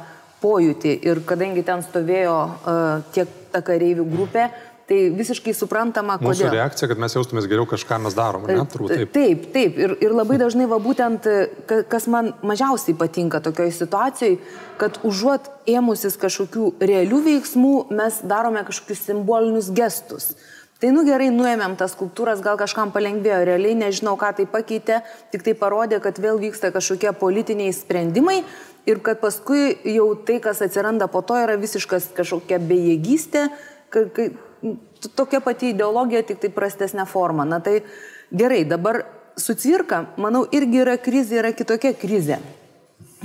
[0.40, 4.46] pojūtį ir kadangi ten stovėjo uh, tiek ta kareivių grupė,
[4.86, 6.30] tai visiškai suprantama, kodėl.
[6.30, 8.66] Mūsų reakcija, kad mes jaustumės geriau kažką mes darome, ne?
[8.70, 9.12] Turbūt taip.
[9.16, 9.80] Taip, taip.
[9.82, 11.26] Ir, ir labai dažnai, va būtent,
[11.90, 14.38] kas man mažiausiai patinka tokioje situacijoje,
[14.80, 20.36] kad užuot ėmusis kažkokių realių veiksmų, mes darome kažkokius simbolinius gestus.
[20.76, 25.00] Tai nu gerai, nuėmėm tas skulptūras, gal kažkam palengvėjo, realiai nežinau, ką tai pakeitė,
[25.32, 28.42] tik tai parodė, kad vėl vyksta kažkokie politiniai sprendimai
[28.86, 33.48] ir kad paskui jau tai, kas atsiranda po to, yra visiškas kažkokia bejėgystė,
[35.16, 37.44] tokia pati ideologija, tik tai prastesnė forma.
[37.48, 37.80] Na tai
[38.32, 39.02] gerai, dabar
[39.36, 42.40] su cvirka, manau, irgi yra krizė, yra kitokia krizė.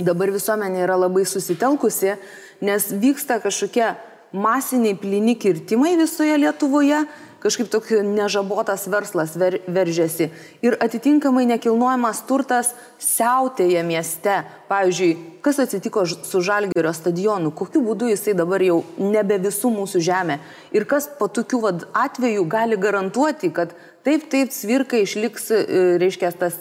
[0.02, 2.16] Dabar visuomenė yra labai susitelkusi,
[2.64, 3.92] nes vyksta kažkokie
[4.32, 7.02] masiniai plini kirtimai visoje Lietuvoje
[7.42, 10.30] kažkaip toks nežabotas verslas ver, veržiasi.
[10.62, 14.40] Ir atitinkamai nekilnojamas turtas siautėja mieste.
[14.70, 20.38] Pavyzdžiui, kas atsitiko su Žalgerio stadionu, kokiu būdu jisai dabar jau nebe visų mūsų žemė.
[20.72, 21.60] Ir kas po tokių
[21.92, 26.56] atvejų gali garantuoti, kad Taip, taip, cvirka išliks, e, reiškia, tas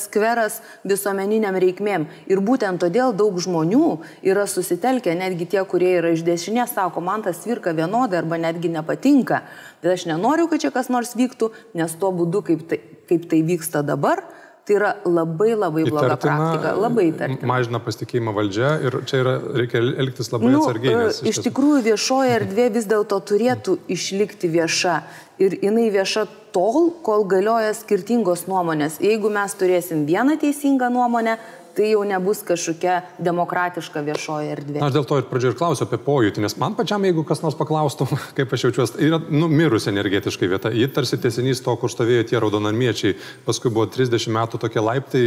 [0.00, 2.06] skveras visuomeniniam reikmėm.
[2.32, 3.90] Ir būtent todėl daug žmonių
[4.24, 8.72] yra susitelkę, netgi tie, kurie yra iš dešinės, sako, man tas cvirka vienodai arba netgi
[8.72, 9.42] nepatinka.
[9.84, 12.80] Bet aš nenoriu, kad čia kas nors vyktų, nes tuo būdu, kaip tai,
[13.12, 14.24] kaip tai vyksta dabar,
[14.66, 17.46] Tai yra labai labai bloga įtartina, praktika, labai įtartina.
[17.46, 20.96] Mažina pasitikėjimą valdžia ir čia yra, reikia elgtis labai nu, atsargiai.
[21.04, 24.96] Nes, iš, iš tikrųjų viešoje erdvė vis dėlto turėtų išlikti vieša.
[25.42, 28.96] Ir jinai vieša tol, kol galioja skirtingos nuomonės.
[29.04, 31.36] Jeigu mes turėsim vieną teisingą nuomonę,
[31.76, 34.80] tai jau nebus kažkokia demokratiška viešoji erdvė.
[34.86, 37.58] Aš dėl to ir pradžioje ir klausiu apie pojūtį, nes man pačiam, jeigu kas nors
[37.58, 40.72] paklaustų, kaip aš jaučiuosi, yra nu, mirus energetiškai vieta.
[40.72, 43.18] Ji tarsi tiesinys to, kur stovėjo tie raudonarmiečiai.
[43.44, 45.26] Paskui buvo 30 metų tokie laiptai,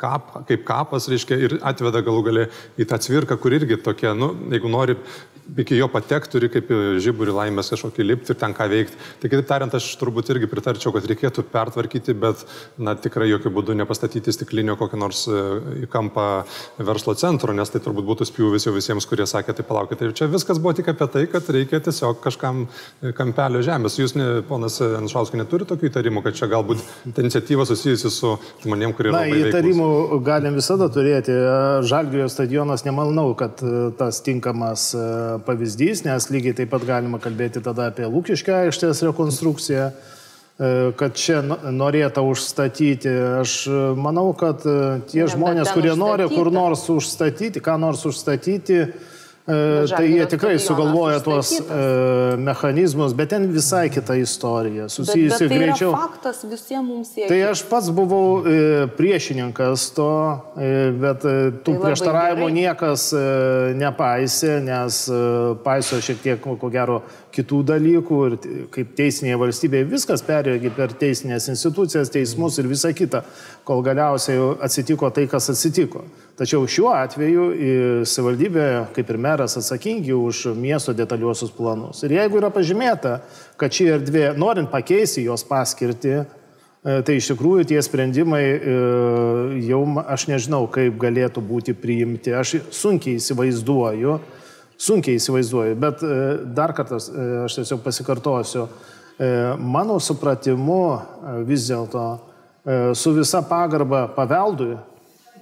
[0.00, 4.32] kap, kaip kapas, reiškia, ir atveda galų galę į tą cvirką, kur irgi tokia, nu,
[4.52, 4.98] jeigu nori
[5.58, 6.70] iki jo patekti, turi kaip
[7.02, 8.98] žiburį laimės kažkokį lipti ir ten ką veikti.
[9.22, 12.42] Tai kitaip tariant, aš turbūt irgi pritarčiau, kad reikėtų pertvarkyti, bet,
[12.82, 15.42] na, tikrai jokių būdų nepastatyti stiklinio kokio nors e,
[15.84, 16.26] į kampą
[16.88, 20.08] verslo centro, nes tai turbūt būtų spjūvis jau visiems, kurie sakė, tai palaukite.
[20.08, 24.00] Ir čia viskas buvo tik apie tai, kad reikia tiesiog kažkam e, kampelio žemės.
[24.00, 26.82] Jūs, ne, ponas Anšauskai, neturi tokių įtarimų, kad čia galbūt
[27.14, 29.14] ta iniciatyva susijusi su žmonėm, kurie...
[29.14, 30.26] Na, įtarimų veiklus.
[30.26, 31.34] galim visada turėti.
[31.86, 34.90] Žalgirio stadionas, nemanau, kad e, tas tinkamas
[35.46, 41.42] pavyzdys, nes lygiai taip pat galima kalbėti tada apie Lūkiškio aikštės rekonstrukciją, e, kad čia
[41.72, 43.12] norėta užstatyti.
[43.42, 43.58] Aš
[43.98, 44.78] manau, kad e,
[45.10, 46.04] tie ne, žmonės, kurie užstatyta.
[46.04, 49.15] nori kur nors užstatyti, ką nors užstatyti, E,
[49.46, 54.88] tai jie tikrai sugalvoja tuos e, mechanizmus, bet ten visai kita istorija.
[54.88, 55.92] Susijusi bet, bet tai greičiau.
[55.94, 57.28] Faktas visiems mums siekia.
[57.30, 58.56] Tai aš pats buvau e,
[58.98, 60.10] priešininkas to,
[60.58, 63.06] e, bet tų tai prieštaravimų niekas
[63.78, 65.00] nepaisė, nes
[65.62, 67.00] paiso šiek tiek, ko gero,
[67.36, 68.36] kitų dalykų ir
[68.74, 73.22] kaip teisinėje valstybėje viskas perėjo per teisinės institucijas, teismus ir visa kita,
[73.66, 76.02] kol galiausiai atsitiko tai, kas atsitiko.
[76.36, 77.44] Tačiau šiuo atveju
[78.04, 82.02] savivaldybė, kaip ir meras, atsakingi už miesto detaliuosius planus.
[82.04, 83.22] Ir jeigu yra pažymėta,
[83.56, 88.74] kad ši erdvė, norint pakeisti jos paskirtį, e, tai iš tikrųjų tie sprendimai e,
[89.64, 92.34] jau aš nežinau, kaip galėtų būti priimti.
[92.36, 94.18] Aš sunkiai įsivaizduoju,
[94.76, 96.16] Sunkiai įsivaizduoju, bet e,
[96.52, 98.66] dar kartas, e, aš tiesiog pasikartosiu,
[99.56, 100.82] mano supratimu
[101.48, 102.02] vis dėlto
[102.92, 104.74] su visa pagarba paveldui,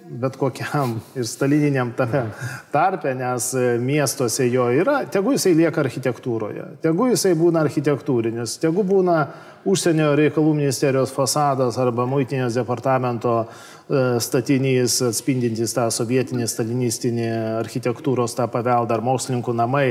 [0.05, 2.27] bet kokiam ir stalininiam tame
[2.73, 9.23] tarpe, nes miestuose jo yra, tegu jisai lieka architektūroje, tegu jisai būna architektūrinis, tegu būna
[9.64, 13.38] užsienio reikalų ministerijos fasadas arba muitinės departamento
[13.85, 17.27] E, statinys atspindintis tą sovietinį, stalinistinį
[17.61, 19.90] architektūros tą paveldą ar mokslininkų namai.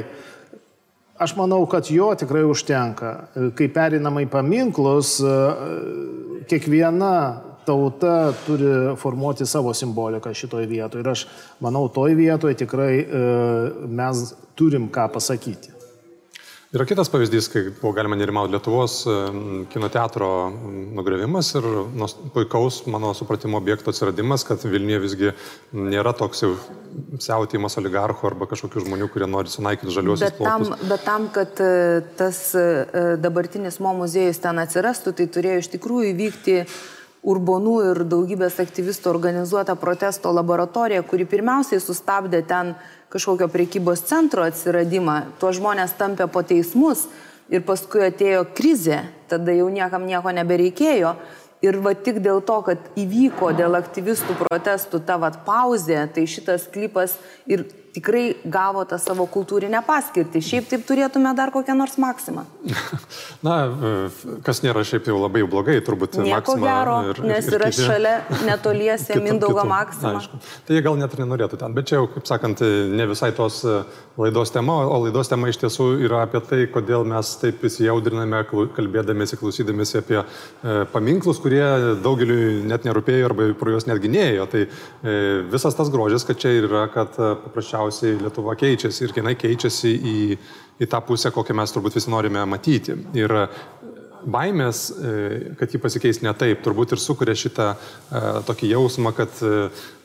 [1.21, 3.12] Aš manau, kad jo tikrai užtenka.
[3.54, 5.36] Kai perinamai paminklus, e,
[6.49, 7.13] kiekviena
[7.65, 11.04] tauta turi formuoti savo simboliką šitoje vietoje.
[11.04, 11.28] Ir aš
[11.63, 13.23] manau, toj vietoje tikrai e,
[13.88, 14.26] mes
[14.60, 15.73] turim ką pasakyti.
[16.73, 18.93] Yra kitas pavyzdys, kai buvo galima nerimauti Lietuvos
[19.69, 20.28] kino teatro
[20.97, 21.67] nugrėvimas ir
[22.34, 25.30] puikaus, mano supratimo, objekto atsiradimas, kad Vilniuje visgi
[25.78, 26.56] nėra toks jau
[27.21, 30.89] siautėjimas oligarchų arba kažkokių žmonių, kurie nori sunaikyti žaliuosius bet tam, plotus.
[30.89, 32.65] Bet tam, kad e, tas e,
[33.21, 36.58] dabartinis mo muziejus ten atsirastų, tai turėjo iš tikrųjų įvykti
[37.23, 42.73] urbonų ir daugybės aktyvistų organizuota protesto laboratorija, kuri pirmiausiai sustabdė ten
[43.13, 47.05] kažkokio prekybos centro atsiradimą, tuos žmonės tampė po teismus
[47.53, 51.15] ir paskui atėjo krizė, tada jau niekam nieko nebereikėjo.
[51.63, 56.65] Ir va tik dėl to, kad įvyko dėl aktyvistų protestų ta va pauzė, tai šitas
[56.73, 57.15] klipas
[57.47, 60.41] ir tikrai gavo tą savo kultūrinę paskirtį.
[60.43, 62.45] Šiaip taip turėtume dar kokią nors maksimą.
[63.45, 63.58] Na,
[64.45, 66.17] kas nėra šiaip jau labai blogai, turbūt.
[66.25, 67.86] Nieko gero, ir, nes ir, yra kiti...
[67.86, 68.15] šalia
[68.49, 70.15] netoliese Mindaugo maksima.
[70.21, 70.39] Aišku.
[70.67, 73.60] Tai jie gal net ir nenorėtų ten, bet čia jau, kaip sakant, ne visai tos
[73.67, 73.77] e,
[74.19, 79.38] laidos tema, o laidos tema iš tiesų yra apie tai, kodėl mes taip įsijaudriname, kalbėdamėsi,
[79.41, 80.25] klausydamėsi apie e,
[80.93, 81.63] paminklus, kurie
[82.01, 84.49] daugeliu net nerūpėjo arba pro juos netgi neėjo.
[84.49, 85.17] Tai e,
[85.53, 90.37] visas tas grožis, kad čia yra, kad paprasčiausiai galiausiai Lietuva keičiasi ir jinai keičiasi į,
[90.81, 92.95] į tą pusę, kokią mes turbūt visi norime matyti.
[93.17, 93.47] Ir e,
[94.23, 99.43] baimės, e, kad ji pasikeis ne taip, turbūt ir sukuria šitą e, tokį jausmą, kad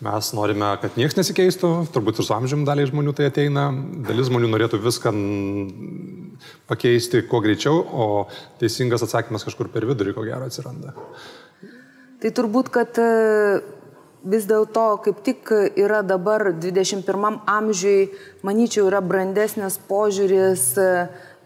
[0.04, 3.70] mes norime, kad niekas nesikeistų, turbūt ir su amžium daliai žmonių tai ateina,
[4.08, 5.14] dalis žmonių norėtų viską
[6.68, 8.08] pakeisti kuo greičiau, o
[8.60, 10.94] teisingas atsakymas kažkur per vidurį ko gero atsiranda.
[12.18, 12.98] Tai turbūt, kad
[14.24, 18.10] vis dėlto kaip tik yra dabar 21 amžiui,
[18.42, 20.90] manyčiau, yra brandesnis požiūris e,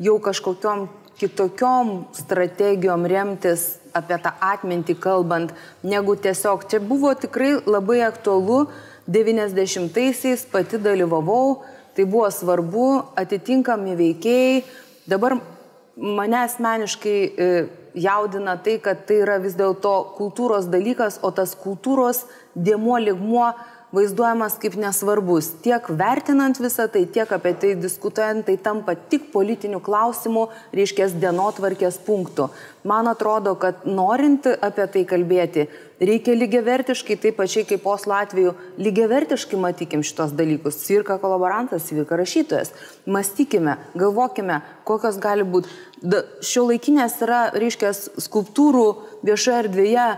[0.02, 0.88] jau kažkokiom
[1.20, 5.52] kitokiom strategijom remtis apie tą atmintį kalbant,
[5.84, 8.64] negu tiesiog čia buvo tikrai labai aktualu
[9.10, 11.62] 90-aisiais, pati dalyvavau,
[11.94, 12.88] tai buvo svarbu,
[13.20, 14.62] atitinkami veikėjai.
[15.10, 15.36] Dabar
[15.96, 17.48] mane asmeniškai e,
[17.94, 23.52] jaudina tai, kad tai yra vis dėlto kultūros dalykas, o tas kultūros dėmuo ligmuo
[23.92, 25.50] vaizduojamas kaip nesvarbus.
[25.64, 32.00] Tiek vertinant visą tai, tiek apie tai diskutuojant, tai tampa tik politinių klausimų, reiškia dienotvarkės
[32.06, 32.48] punktų.
[32.88, 35.66] Man atrodo, kad norint apie tai kalbėti,
[36.02, 40.80] reikia lygiavertiškai, taip pačiai kaip Oslo atveju, lygiavertiškai matykim šitos dalykus.
[40.86, 42.72] Cvirka kolaborantas, cvirka rašytojas.
[43.06, 45.70] Mąstykime, galvokime, kokios gali būti.
[46.42, 47.92] Šio laikinės yra, reiškia,
[48.24, 48.86] skulptūrų
[49.22, 50.08] viešoje erdvėje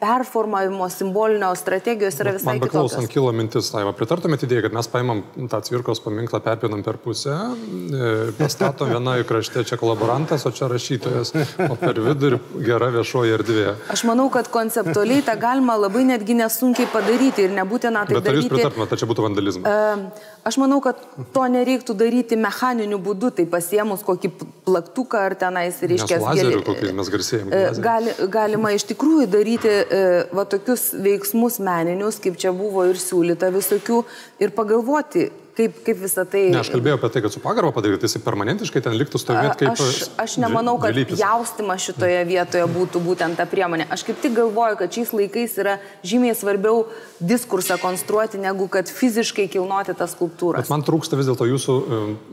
[0.00, 2.60] performavimo simbolinio strategijos yra visai kitokios.
[2.60, 5.20] Man beklausant kilo mintis, Taiva, pritartumėte idėją, kad mes paimam
[5.52, 11.34] tą cvirkos paminklą, perpinam per pusę, e, pastatom vienoje krašte čia kolaborantas, o čia rašytojas,
[11.68, 13.66] o per vidurį gera viešoji erdvė.
[13.92, 18.24] Aš manau, kad konceptualiai tą galima labai netgi nesunkiai padaryti ir nebūtina tai Bet daryti.
[18.24, 19.68] Bet ar jūs pritartumėte, kad čia būtų vandalizmas?
[19.68, 21.00] Uh, Aš manau, kad
[21.34, 24.30] to nereiktų daryti mechaniniu būdu, tai pasiemus kokį
[24.64, 27.60] plaktuką ar tenais, reiškia, lazerių, kokį mes garsėjame.
[27.84, 30.00] Gali, galima iš tikrųjų daryti e,
[30.32, 34.00] va tokius veiksmus meninius, kaip čia buvo ir siūlyta visokių,
[34.40, 36.42] ir pagalvoti, kaip, kaip visą tai...
[36.52, 39.64] Ne, aš kalbėjau apie tai, kad su pagarba padaryti, tai jis permanentiškai ten liktų stovėti
[39.64, 39.80] kaip...
[39.84, 41.20] Aš, aš nemanau, kad dvilypis.
[41.20, 43.88] jaustimas šitoje vietoje būtų būtent ta priemonė.
[43.92, 46.84] Aš kaip tik galvoju, kad šiais laikais yra žymiai svarbiau
[47.20, 50.64] diskursą konstruoti, negu kad fiziškai kilnoti tas skulptūras.
[50.64, 51.80] Bet man trūksta vis dėlto jūsų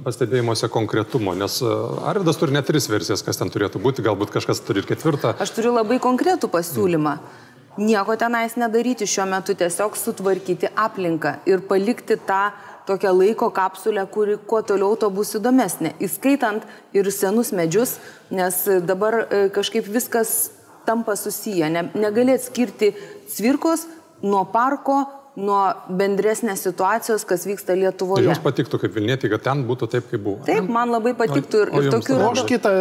[0.06, 1.74] pastebėjimuose konkretumo, nes e,
[2.08, 5.36] Arvidas turi net tris versijas, kas ten turėtų būti, galbūt kažkas turi ir ketvirtą.
[5.44, 7.18] Aš turiu labai konkretų pasiūlymą.
[7.18, 7.46] Mm
[7.78, 12.50] nieko tenais nedaryti šiuo metu, tiesiog sutvarkyti aplinką ir palikti tą
[12.88, 16.64] tokią laiko kapsulę, kuri kuo toliau to bus įdomesnė, įskaitant
[16.96, 17.98] ir senus medžius,
[18.32, 20.52] nes dabar e, kažkaip viskas
[20.88, 21.70] tampa susiję.
[21.70, 22.94] Ne, negali atskirti
[23.28, 23.86] cvirkos
[24.24, 25.04] nuo parko,
[25.38, 25.60] nuo
[25.94, 28.24] bendresnės situacijos, kas vyksta Lietuvoje.
[28.24, 30.40] Tai jums patiktų kaip Vilnietį, kad ten būtų taip, kaip buvo.
[30.48, 32.16] Taip, man labai patiktų ir, ir tokių.
[32.18, 32.72] O aš kitą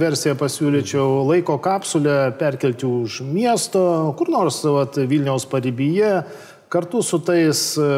[0.00, 3.84] versiją pasiūlyčiau laiko kapsulę perkelti už miesto,
[4.18, 6.24] kur nors vat, Vilniaus paribyje
[6.72, 7.90] kartu su tais e,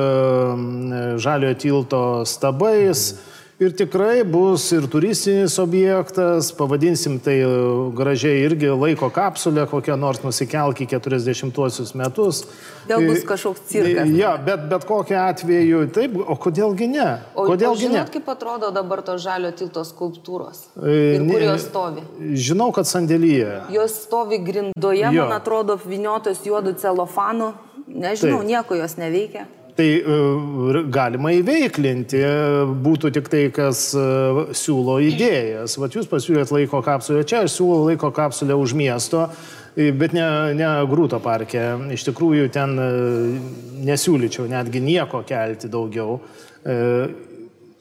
[1.22, 3.14] žaliojo tilto stabais
[3.62, 7.50] Ir tikrai bus ir turistinis objektas, pavadinsim tai e,
[7.94, 12.40] gražiai irgi laiko kapsulė, kokia nors nusikelk į 40-uosius metus.
[12.88, 14.10] Gal bus kažkoks cirkas.
[14.18, 17.06] Ja, bet, bet kokiu atveju, taip, o kodėlgi ne?
[17.38, 20.64] O kodėlgi žinot, kaip atrodo dabar to žalio tilto skulptūros?
[20.82, 22.02] E, Ir ne- kur jos stovi?
[22.34, 23.52] Žinau, kad sandėlyje.
[23.76, 25.28] Jos stovi grindoje, Jo.
[25.28, 27.52] man atrodo, viniotos juodų celofanu.
[27.88, 28.48] Nežinau, Taip.
[28.48, 29.46] nieko jos neveikia.
[29.74, 32.34] Tai e, galima įveiklinti, e,
[32.84, 34.04] būtų tik tai, kas e,
[34.54, 35.74] siūlo idėjas.
[35.82, 39.26] Vat jūs pasiūlėt laiko kapsulę čia, aš siūlau laiko kapsulę už miesto,
[39.74, 41.64] bet ne, ne Grūto parke.
[41.96, 42.78] Iš tikrųjų ten
[43.82, 46.20] nesiūlyčiau netgi nieko kelti daugiau.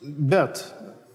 [0.01, 0.63] Bet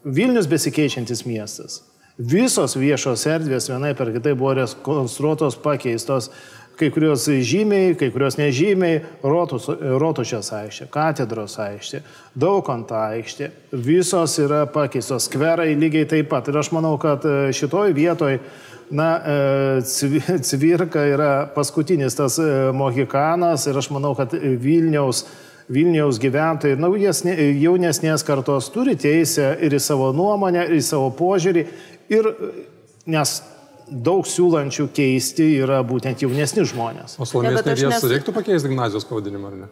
[0.06, 1.80] Vilnius besikeičiantis miestas.
[2.18, 6.30] Visos viešos erdvės vienai per kitai buvo rekonstruotos, pakeistos,
[6.78, 9.68] kai kurios žymiai, kai kurios nežymiai, Rotus-
[10.00, 12.02] Rotušės aikštė, katedros aikštė,
[12.38, 16.48] Daukanto aikštė, visos yra pakeistos, skverai lygiai taip pat.
[16.48, 18.40] Ir aš manau, kad e, šitoj vietoj
[18.90, 25.26] Na, e, Cvi- Cvirka yra paskutinis tas e, mohikanas ir aš manau, kad Vilniaus,
[25.68, 31.66] Vilniaus gyventojai, naujesnė, jaunesnės kartos turi teisę ir į savo nuomonę, ir į savo požiūrį.
[32.16, 32.30] Ir,
[33.12, 33.34] nes
[33.90, 37.18] daug siūlančių keisti yra būtent jaunesni žmonės.
[37.18, 39.68] O Salomėjos Ne, Nėries nesu- reiktų pakeisti gimnazijos pavadinimą, ar ne?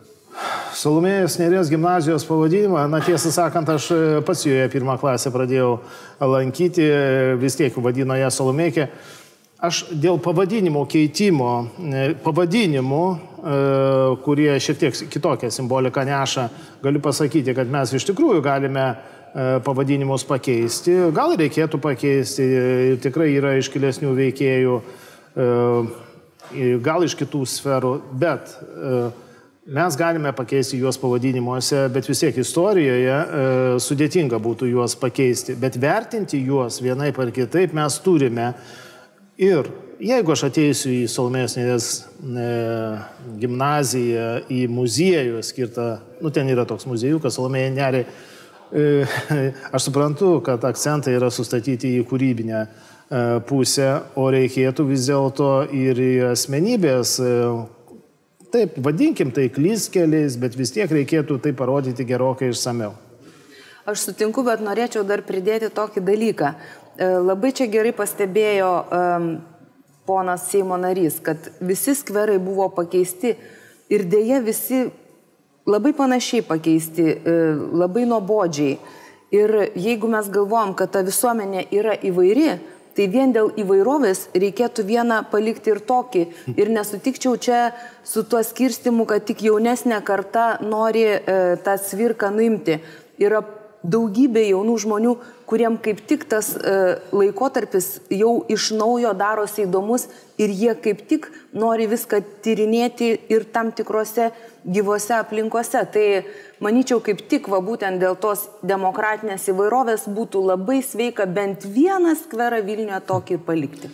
[0.76, 5.78] Salomėjos Nerės gimnazijos pavadinimą, na tiesą sakant, aš e, pats joje pirmą klasę pradėjau
[6.20, 8.88] lankyti, e, vis tiek vadino ją Salomėkė.
[9.64, 13.04] Aš dėl pavadinimo keitimo, e, pavadinimų,
[14.26, 16.48] kurie šiek tiek kitokią simboliką neša,
[16.82, 18.88] galiu pasakyti, kad mes iš tikrųjų galime
[19.64, 20.94] pavadinimus pakeisti.
[21.16, 24.80] Gal reikėtų pakeisti, e, tikrai yra iškilesnių veikėjų,
[25.36, 29.06] e, gal iš kitų sferų, bet e,
[29.66, 33.40] Mes galime pakeisti juos pavadinimuose, bet vis tiek istorijoje e,
[33.82, 35.56] sudėtinga būtų juos pakeisti.
[35.58, 38.52] Bet vertinti juos vienai par kitaip mes turime.
[39.42, 39.66] Ir
[39.98, 42.46] jeigu aš ateisiu į Salomėjos Nėrės e,
[43.42, 45.88] gimnaziją, į muziejų skirtą,
[46.22, 48.35] nu ten yra toks muziejukas Salomėjai Nėrė, e,
[49.74, 52.68] aš suprantu, kad akcentai yra sustatyti į kūrybinę e,
[53.48, 53.88] pusę,
[54.18, 57.32] o reikėtų vis dėlto ir į asmenybės e,
[58.46, 62.92] Taip, vadinkim tai klyskeliais, bet vis tiek reikėtų tai parodyti gerokai išsameu.
[63.86, 66.52] Aš sutinku, bet norėčiau dar pridėti tokį dalyką.
[66.54, 69.26] E, Labai čia gerai pastebėjo um,
[70.06, 73.34] ponas Seimo narys, kad visi skverai buvo pakeisti
[73.92, 74.86] ir dėja visi
[75.66, 77.34] labai panašiai pakeisti, e,
[77.72, 78.78] labai nuobodžiai.
[79.34, 82.58] Ir jeigu mes galvojam, kad ta visuomenė yra įvairi,
[82.96, 86.22] tai vien dėl įvairovės reikėtų vieną palikti ir tokį.
[86.56, 87.60] Ir nesutikčiau čia
[88.04, 91.20] su tuo skirstimu, kad tik jaunesnė karta nori e,
[91.66, 92.78] tą svirką nuimti.
[93.20, 93.42] Yra
[93.86, 95.12] daugybė jaunų žmonių,
[95.46, 96.76] kuriem kaip tik tas e,
[97.14, 100.08] laikotarpis jau iš naujo darosi įdomus
[100.42, 104.32] ir jie kaip tik nori viską tyrinėti ir tam tikrose
[104.66, 105.84] gyvose aplinkose.
[105.92, 106.06] Tai
[106.64, 112.62] manyčiau, kaip tik va būtent dėl tos demokratinės įvairovės būtų labai sveika bent vieną skverą
[112.66, 113.92] Vilniuje tokį palikti.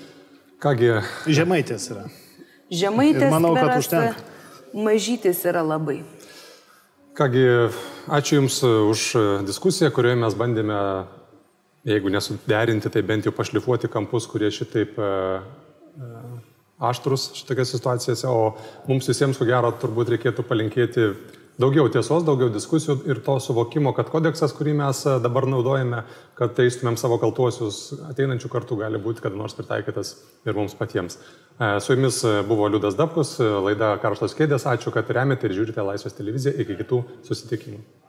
[0.62, 0.94] Kągi,
[1.26, 2.06] Žemaitės yra.
[2.72, 4.14] Žemaitės Ir manau, kad užtenka.
[4.72, 6.00] mažytis yra labai.
[7.14, 7.44] Kągi,
[8.08, 9.00] ačiū Jums už
[9.46, 10.78] diskusiją, kurioje mes bandėme,
[11.84, 15.10] jeigu nesuderinti, tai bent jau pašlifuoti kampus, kurie šitaip e,
[15.98, 16.10] e,
[16.82, 18.54] aštrus šitokiose situacijose, o
[18.88, 21.08] mums visiems, ko gero, turbūt reikėtų palinkėti
[21.60, 26.02] daugiau tiesos, daugiau diskusijų ir to suvokimo, kad kodeksas, kurį mes e, dabar naudojame,
[26.38, 27.80] kad teistumėm savo kaltuosius
[28.10, 30.14] ateinančių kartų, gali būti kada nors pritaikytas
[30.46, 31.18] ir mums patiems.
[31.58, 34.68] E, Su jumis e, buvo Liudas Dabkus, laida Karštos kėdės.
[34.70, 36.56] Ačiū, kad remiate ir žiūrite Laisvės televiziją.
[36.64, 38.01] Iki kitų susitikimų.